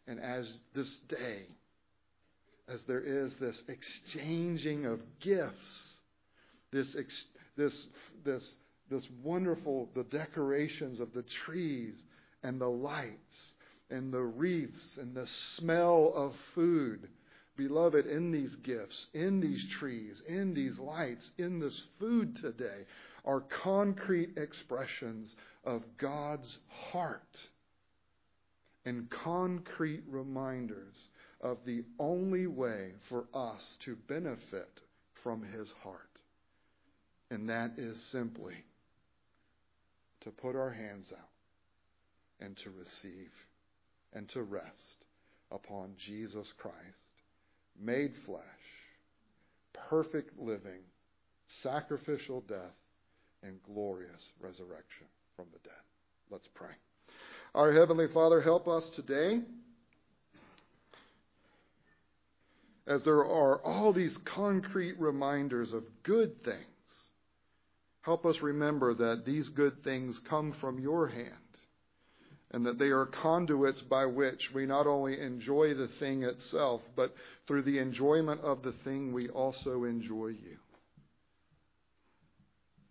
And 0.06 0.20
as 0.20 0.50
this 0.74 0.90
day, 1.08 1.46
as 2.68 2.80
there 2.86 3.00
is 3.00 3.34
this 3.36 3.62
exchanging 3.68 4.86
of 4.86 5.00
gifts, 5.20 5.98
this, 6.72 6.96
this, 7.56 7.88
this, 8.24 8.54
this 8.90 9.06
wonderful, 9.22 9.88
the 9.94 10.04
decorations 10.04 11.00
of 11.00 11.12
the 11.12 11.24
trees 11.44 11.94
and 12.42 12.60
the 12.60 12.68
lights 12.68 13.54
and 13.90 14.12
the 14.12 14.22
wreaths 14.22 14.98
and 14.98 15.14
the 15.14 15.28
smell 15.56 16.12
of 16.14 16.34
food. 16.54 17.08
Beloved, 17.56 18.06
in 18.06 18.32
these 18.32 18.56
gifts, 18.56 19.06
in 19.14 19.40
these 19.40 19.64
trees, 19.78 20.20
in 20.26 20.54
these 20.54 20.78
lights, 20.78 21.30
in 21.38 21.60
this 21.60 21.84
food 22.00 22.36
today, 22.36 22.84
are 23.24 23.40
concrete 23.40 24.36
expressions 24.36 25.36
of 25.64 25.82
God's 25.96 26.58
heart 26.68 27.38
and 28.84 29.08
concrete 29.10 30.02
reminders 30.08 31.08
of 31.40 31.58
the 31.64 31.82
only 31.98 32.46
way 32.46 32.92
for 33.08 33.26
us 33.34 33.76
to 33.84 33.96
benefit 34.08 34.80
from 35.22 35.42
His 35.42 35.72
heart. 35.82 36.00
And 37.30 37.48
that 37.48 37.72
is 37.78 38.02
simply 38.12 38.54
to 40.20 40.30
put 40.30 40.56
our 40.56 40.70
hands 40.70 41.12
out 41.12 42.44
and 42.44 42.56
to 42.58 42.70
receive 42.70 43.30
and 44.12 44.28
to 44.30 44.42
rest 44.42 45.04
upon 45.50 45.94
Jesus 46.06 46.52
Christ, 46.58 46.76
made 47.80 48.12
flesh, 48.24 48.42
perfect 49.88 50.38
living, 50.38 50.82
sacrificial 51.62 52.42
death, 52.42 52.76
and 53.42 53.62
glorious 53.62 54.30
resurrection 54.40 55.06
from 55.36 55.46
the 55.52 55.58
dead. 55.58 55.82
Let's 56.30 56.48
pray. 56.54 56.74
Our 57.54 57.72
Heavenly 57.72 58.08
Father, 58.12 58.40
help 58.40 58.66
us 58.66 58.82
today 58.96 59.40
as 62.84 63.00
there 63.04 63.24
are 63.24 63.62
all 63.62 63.92
these 63.92 64.16
concrete 64.24 64.98
reminders 64.98 65.72
of 65.72 65.84
good 66.02 66.42
things. 66.44 66.58
Help 68.00 68.26
us 68.26 68.40
remember 68.42 68.92
that 68.94 69.24
these 69.24 69.48
good 69.50 69.84
things 69.84 70.20
come 70.28 70.52
from 70.60 70.80
your 70.80 71.06
hand 71.06 71.30
and 72.50 72.66
that 72.66 72.80
they 72.80 72.88
are 72.88 73.06
conduits 73.06 73.80
by 73.82 74.04
which 74.04 74.50
we 74.52 74.66
not 74.66 74.88
only 74.88 75.20
enjoy 75.20 75.74
the 75.74 75.88
thing 76.00 76.24
itself, 76.24 76.82
but 76.96 77.14
through 77.46 77.62
the 77.62 77.78
enjoyment 77.78 78.40
of 78.40 78.64
the 78.64 78.74
thing, 78.82 79.12
we 79.12 79.28
also 79.28 79.84
enjoy 79.84 80.26
you. 80.26 80.58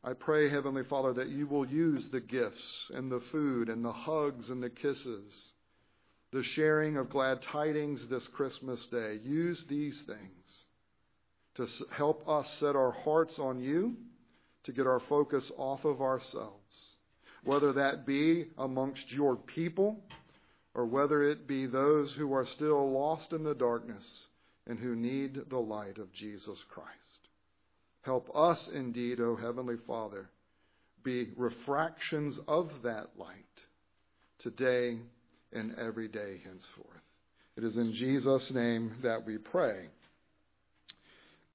I 0.03 0.13
pray, 0.13 0.49
Heavenly 0.49 0.83
Father, 0.83 1.13
that 1.13 1.29
you 1.29 1.47
will 1.47 1.65
use 1.65 2.09
the 2.09 2.19
gifts 2.19 2.91
and 2.93 3.11
the 3.11 3.21
food 3.31 3.69
and 3.69 3.83
the 3.85 3.93
hugs 3.93 4.49
and 4.49 4.61
the 4.61 4.69
kisses, 4.69 5.51
the 6.31 6.43
sharing 6.43 6.97
of 6.97 7.09
glad 7.09 7.41
tidings 7.41 8.07
this 8.09 8.27
Christmas 8.27 8.85
day. 8.87 9.19
Use 9.23 9.63
these 9.69 10.01
things 10.05 10.63
to 11.55 11.67
help 11.91 12.27
us 12.27 12.49
set 12.59 12.75
our 12.75 12.91
hearts 12.91 13.39
on 13.39 13.59
you, 13.59 13.95
to 14.63 14.71
get 14.71 14.87
our 14.87 14.99
focus 15.01 15.49
off 15.57 15.85
of 15.85 16.01
ourselves 16.01 16.93
whether 17.43 17.73
that 17.73 18.05
be 18.05 18.45
amongst 18.57 19.11
your 19.11 19.35
people 19.35 19.99
or 20.73 20.85
whether 20.85 21.23
it 21.23 21.47
be 21.47 21.65
those 21.65 22.11
who 22.13 22.33
are 22.33 22.45
still 22.45 22.91
lost 22.91 23.33
in 23.33 23.43
the 23.43 23.53
darkness 23.53 24.27
and 24.67 24.79
who 24.79 24.95
need 24.95 25.39
the 25.49 25.57
light 25.57 25.97
of 25.97 26.11
Jesus 26.13 26.57
Christ. 26.69 26.89
Help 28.03 28.29
us 28.35 28.69
indeed, 28.73 29.19
O 29.19 29.35
Heavenly 29.35 29.77
Father, 29.87 30.29
be 31.03 31.29
refractions 31.37 32.37
of 32.47 32.69
that 32.83 33.11
light 33.17 33.35
today 34.39 34.99
and 35.53 35.75
every 35.77 36.07
day 36.07 36.41
henceforth. 36.43 37.01
It 37.55 37.63
is 37.63 37.77
in 37.77 37.93
Jesus' 37.93 38.49
name 38.51 38.93
that 39.03 39.25
we 39.25 39.37
pray. 39.37 39.87